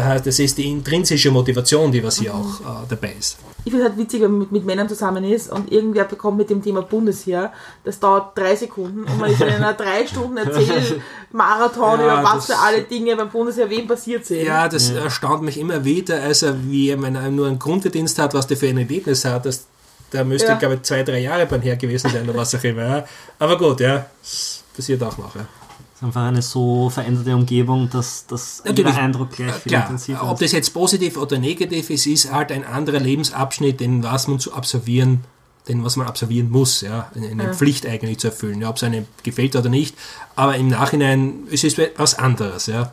[0.00, 3.38] das ist die intrinsische Motivation, die was hier auch äh, dabei ist.
[3.64, 6.38] Ich finde es halt witzig, wenn man mit, mit Männern zusammen ist und irgendwer bekommt
[6.38, 7.52] mit dem Thema Bundesheer,
[7.84, 12.46] das dauert drei Sekunden und man ist in einer drei Stunden Erzähl-Marathon Ja, über was
[12.46, 14.44] für alle Dinge beim Bundesheer wem passiert sind.
[14.44, 18.46] Ja, das erstaunt mich immer wieder, also wie wenn er nur einen Grundverdienst hat, was
[18.46, 19.46] der für ein Ergebnis hat.
[19.46, 19.66] Das,
[20.10, 20.54] da müsste, Ja.
[20.54, 22.82] glaube ich, zwei, drei Jahre beim Her gewesen sein oder was auch immer.
[22.82, 23.04] Ja.
[23.40, 25.34] Aber gut, ja, das passiert auch noch.
[25.34, 25.46] Ja.
[25.96, 28.92] Es ist einfach eine so veränderte Umgebung, dass, dass Natürlich.
[28.92, 30.42] jeder Eindruck gleich viel Klar, intensiver ob ist.
[30.42, 34.52] das jetzt positiv oder negativ ist, ist halt ein anderer Lebensabschnitt, den was man zu
[34.52, 35.24] absolvieren,
[35.68, 38.82] den was man absolvieren muss, ja, eine, eine Pflicht eigentlich zu erfüllen, ja, ob es
[38.82, 39.96] einem gefällt oder nicht.
[40.34, 42.92] Aber im Nachhinein ist es was anderes, ja.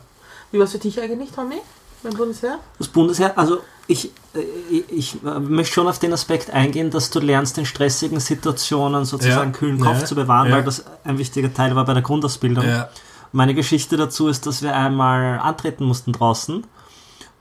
[0.50, 1.56] Wie war es für dich eigentlich, Tommy,
[2.04, 2.58] beim Bundesheer?
[2.78, 4.40] Das Bundesheer, also ich, äh,
[4.70, 9.04] ich, ich äh, möchte schon auf den Aspekt eingehen, dass du lernst, in stressigen Situationen
[9.04, 9.58] sozusagen Ja.
[9.58, 10.04] kühlen Kopf Ja.
[10.06, 10.56] zu bewahren, Ja.
[10.56, 12.64] weil das ein wichtiger Teil war bei der Grundausbildung.
[12.64, 12.88] ja.
[13.32, 16.64] Meine Geschichte dazu ist, dass wir einmal antreten mussten draußen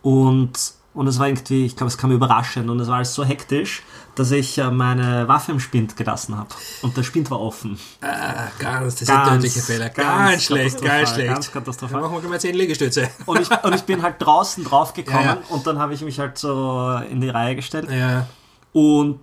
[0.02, 0.52] und,
[0.96, 3.84] und es war irgendwie, ich glaube, es kam überraschend und es war alles so hektisch,
[4.16, 6.50] dass ich äh, meine Waffe im Spind gelassen habe.
[6.82, 7.80] Und der Spind war offen.
[8.02, 9.90] Ah, ganz, das Ganz, ein tödlicher Fehler.
[9.90, 11.30] Ganz, ganz schlecht, ganz schlecht.
[11.34, 12.02] ganz Dann katastrophal.
[12.02, 13.10] machen wir mal 10 Liegestütze.
[13.26, 15.42] Und ich, und ich bin halt draußen draufgekommen Ja, ja.
[15.50, 17.88] und dann habe ich mich halt so in die Reihe gestellt.
[17.90, 18.28] Ja.
[18.72, 19.22] Und,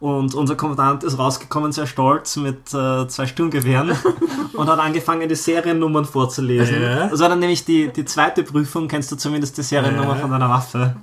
[0.00, 3.92] und unser Kommandant ist rausgekommen, sehr stolz, mit äh, zwei Sturmgewehren
[4.54, 6.82] und hat angefangen, die Seriennummern vorzulesen.
[6.82, 7.08] Ja.
[7.08, 10.48] Das war dann nämlich die, die zweite Prüfung, kennst du zumindest die Seriennummer von deiner
[10.48, 10.96] Waffe.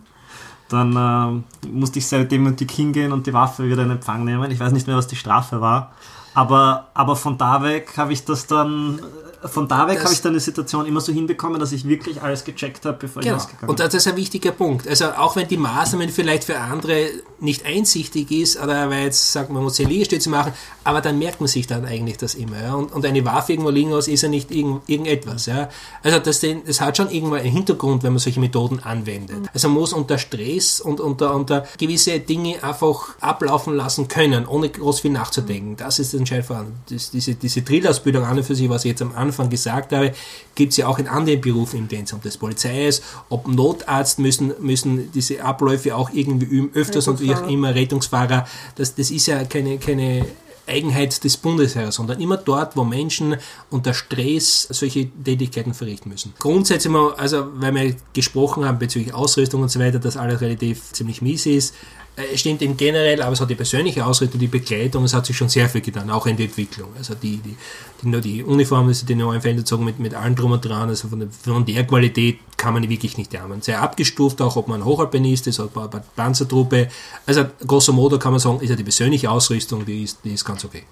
[0.69, 4.51] Dann ähm, musste ich sehr demütig hingehen und die Waffe wieder in Empfang nehmen.
[4.51, 5.91] Ich weiß nicht mehr, was die Strafe war.
[6.33, 8.99] Aber, aber von da weg habe ich das dann,
[9.45, 12.43] von da weg habe ich dann die Situation immer so hinbekommen, dass ich wirklich alles
[12.43, 13.37] gecheckt habe, bevor ich Genau.
[13.37, 13.85] rausgegangen Und bin.
[13.85, 14.87] das ist ein wichtiger Punkt.
[14.87, 17.09] Also auch wenn die Maßnahmen vielleicht für andere
[17.39, 21.39] nicht einsichtig ist, oder weil jetzt sagt man, man muss Liegestütze machen, aber dann merkt
[21.39, 22.59] man sich dann eigentlich das immer.
[22.59, 22.73] Ja?
[22.73, 25.45] Und, und eine Waffe irgendwo liegen aus ist ja nicht irgend, irgendetwas.
[25.45, 25.69] Ja?
[26.01, 29.49] Also das, das hat schon irgendwo einen Hintergrund, wenn man solche Methoden anwendet.
[29.53, 34.69] Also man muss unter Stress und unter, unter gewisse Dinge einfach ablaufen lassen können, ohne
[34.69, 35.75] groß viel nachzudenken.
[35.77, 36.47] Das ist entscheidend.
[36.89, 40.13] Das, diese, diese Drillausbildung an und für sich, was ich jetzt am Anfang gesagt habe,
[40.55, 44.19] gibt es ja auch in anderen Berufen, denen es ob das Polizei ist, ob Notarzt
[44.19, 48.47] müssen, müssen diese Abläufe auch irgendwie üben, öfters und wie auch immer, Rettungsfahrer.
[48.75, 50.25] Das, das ist ja keine, keine
[50.67, 53.37] Eigenheit des Bundesheers, sondern immer dort, wo Menschen
[53.69, 56.33] unter Stress solche Tätigkeiten verrichten müssen.
[56.39, 60.91] Grundsätzlich mal, also weil wir gesprochen haben bezüglich Ausrüstung und so weiter, dass alles relativ
[60.91, 61.73] ziemlich mies ist,
[62.17, 65.37] äh, stimmt eben generell, aber es hat die persönliche Ausrüstung, die Begleitung, es hat sich
[65.37, 66.89] schon sehr viel getan, auch in der Entwicklung.
[66.97, 67.55] Also die, die,
[68.01, 71.07] die, nur die Uniform, also die neuen Feldzogen mit, mit allem drum und dran, also
[71.09, 73.61] von der, von der Qualität kann man wirklich nicht jammern.
[73.61, 76.89] Sehr abgestuft, auch ob man Hochalpinist ist, ob man Panzertruppe.
[77.27, 80.43] Also grosso modo kann man sagen, ist ja die persönliche Ausrüstung, die ist, die ist
[80.43, 80.83] ganz okay.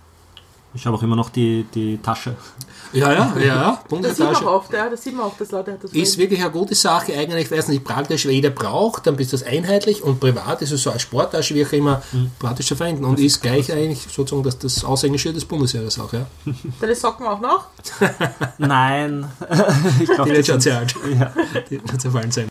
[0.75, 2.35] Ich habe auch immer noch die, die Tasche.
[2.91, 4.47] Ja, ja, ja, Das sieht man Bundestasche.
[4.47, 7.13] auch oft, ja, das sieht man auch, dass Leute das Ist wirklich eine gute Sache,
[7.17, 10.61] eigentlich, weil es nicht praktisch, weil jeder braucht, dann bist du das einheitlich und privat
[10.61, 12.01] ist es so als Sporttasche, wie auch immer,
[12.39, 16.25] praktisch zu verwenden und ist gleich eigentlich sozusagen das, das Aushängeschild des Bundesheeres auch, ja.
[16.81, 17.67] Deine Socken auch noch?
[18.57, 19.25] Nein.
[19.99, 20.95] ich glaube, Die wird schon sehr alt.
[21.19, 21.31] Ja.
[21.69, 22.47] Die wird zerfallen sein.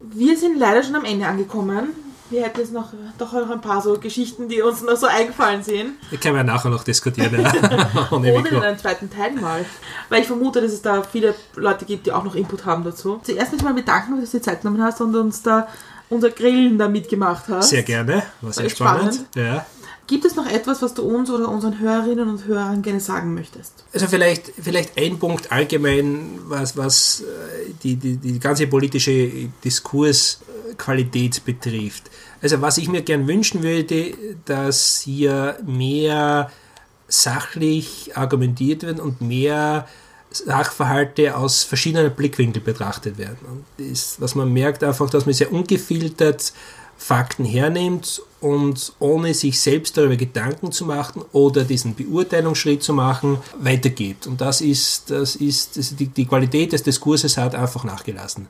[0.00, 1.88] Wir sind leider schon am Ende angekommen.
[2.30, 5.62] Wir hätten jetzt noch, doch noch ein paar so Geschichten, die uns noch so eingefallen
[5.62, 5.94] sind.
[6.10, 7.40] Die können wir nachher noch diskutieren.
[7.40, 7.52] Ja.
[8.10, 9.64] Ohne Ohne in einem zweiten Teil mal.
[10.08, 13.20] Weil ich vermute, dass es da viele Leute gibt, die auch noch Input haben dazu.
[13.22, 15.68] Zuerst möchte ich mal bedanken, dass du die Zeit genommen hast und uns da
[16.08, 17.70] unser Grillen da mitgemacht hast.
[17.70, 19.14] Sehr gerne, war sehr spannend.
[19.14, 19.28] spannend.
[19.34, 19.66] Ja.
[20.06, 23.84] Gibt es noch etwas, was du uns oder unseren Hörerinnen und Hörern gerne sagen möchtest?
[23.92, 29.48] Also vielleicht, vielleicht ein Punkt allgemein, was, was äh, die, die, die ganze politische
[30.66, 32.10] Diskursqualität betrifft.
[32.42, 34.14] Also was ich mir gern wünschen würde,
[34.44, 36.50] dass hier mehr
[37.08, 39.86] sachlich argumentiert wird und mehr
[40.30, 43.38] Sachverhalte aus verschiedenen Blickwinkeln betrachtet werden.
[43.48, 46.52] Und das, was man merkt einfach, dass man sehr ungefiltert
[46.98, 53.38] Fakten hernimmt und ohne sich selbst darüber Gedanken zu machen oder diesen Beurteilungsschritt zu machen,
[53.60, 54.26] weitergibt.
[54.26, 58.48] Und das ist, das ist, das die, die Qualität des Diskurses hat einfach nachgelassen.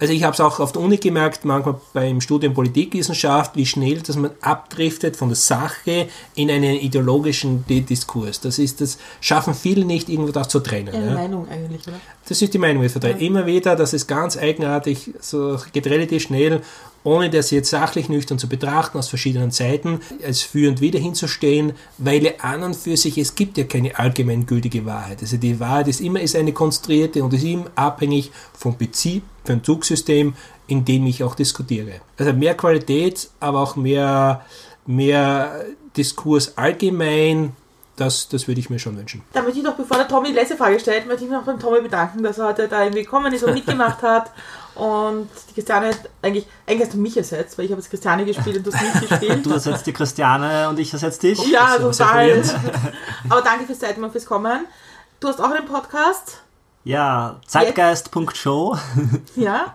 [0.00, 4.00] Also ich habe es auch auf der Uni gemerkt, manchmal beim Studium Politikwissenschaft, wie schnell,
[4.00, 8.40] dass man abdriftet von der Sache in einen ideologischen Di- Diskurs.
[8.40, 10.94] Das ist, das schaffen viele nicht, irgendwo das zu trennen.
[10.94, 11.14] Eine ja.
[11.14, 12.00] Meinung eigentlich, oder?
[12.26, 13.22] Das ist die Meinung, die ich vertrete.
[13.22, 16.62] Immer wieder, das ist ganz eigenartig, so geht relativ schnell,
[17.02, 21.72] ohne das jetzt sachlich nüchtern zu betrachten, aus verschiedenen Seiten, als für und wieder hinzustehen,
[21.98, 25.20] weil ja an und für sich, es gibt ja keine allgemeingültige Wahrheit.
[25.20, 28.76] Also die Wahrheit ist immer ist eine konstruierte und ist immer abhängig vom
[29.44, 30.34] Prinzip, vom Zugsystem,
[30.66, 32.00] in dem ich auch diskutiere.
[32.18, 34.44] Also mehr Qualität, aber auch mehr,
[34.86, 35.64] mehr
[35.96, 37.54] Diskurs allgemein,
[37.96, 39.22] das, das würde ich mir schon wünschen.
[39.32, 41.44] Da möchte ich noch, bevor der Tommy die letzte Frage stellt, möchte ich mich noch
[41.44, 44.30] beim Tommy bedanken, dass er heute da irgendwie gekommen ist und mitgemacht hat.
[44.74, 45.90] Und die Christiane,
[46.22, 49.02] eigentlich, eigentlich hast du mich ersetzt, weil ich habe jetzt Christiane gespielt und du hast
[49.02, 49.44] mich gespielt.
[49.44, 51.46] Du ersetzt die Christiane und ich ersetze dich.
[51.50, 52.42] ja, total.
[53.28, 54.64] Aber danke fürs Zeit und fürs Kommen.
[55.18, 56.40] Du hast auch einen Podcast.
[56.84, 58.76] Ja, zeitgeist.show.
[59.36, 59.74] Ja.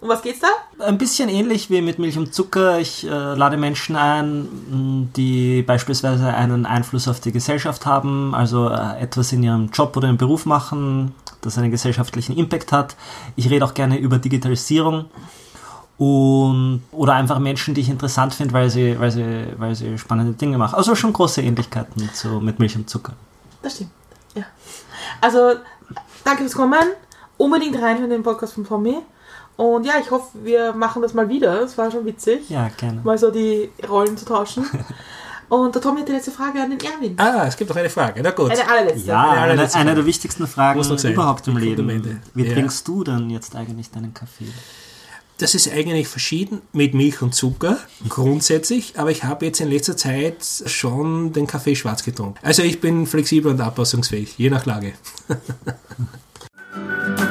[0.00, 0.48] Um was geht's da?
[0.84, 2.80] Ein bisschen ähnlich wie mit Milch und Zucker.
[2.80, 9.00] Ich äh, lade Menschen ein, die beispielsweise einen Einfluss auf die Gesellschaft haben, also äh,
[9.00, 12.96] etwas in ihrem Job oder im Beruf machen, das einen gesellschaftlichen Impact hat.
[13.36, 15.04] Ich rede auch gerne über Digitalisierung
[15.98, 20.32] und oder einfach Menschen, die ich interessant finde, weil sie, weil sie, weil sie spannende
[20.32, 20.74] Dinge machen.
[20.74, 23.12] Also schon große Ähnlichkeiten zu, mit Milch und Zucker.
[23.62, 23.90] Das stimmt.
[24.34, 24.46] Ja.
[25.20, 25.54] Also,
[26.24, 26.82] danke fürs Kommen.
[27.38, 28.96] Unbedingt rein in den Podcast von Tommy.
[29.56, 31.60] Und ja, ich hoffe, wir machen das mal wieder.
[31.62, 33.00] Es war schon witzig, Ja, gerne.
[33.04, 34.64] mal so die Rollen zu tauschen.
[35.48, 37.14] Und der Tommy hat die letzte Frage an den Erwin.
[37.18, 38.22] Ah, es gibt noch eine Frage.
[38.22, 38.50] Na gut.
[38.50, 39.08] Eine allerletzte.
[39.08, 39.96] Ja, Eine eine, allerletzte eine Frage.
[39.96, 42.20] der wichtigsten Fragen überhaupt im Leben.
[42.32, 42.54] Wie Ja.
[42.54, 44.46] trinkst du denn jetzt eigentlich deinen Kaffee?
[45.42, 47.76] Das ist eigentlich verschieden mit Milch und Zucker,
[48.08, 50.36] grundsätzlich, aber ich habe jetzt in letzter Zeit
[50.66, 52.38] schon den Kaffee schwarz getrunken.
[52.42, 54.92] Also ich bin flexibel und anpassungsfähig, je nach Lage.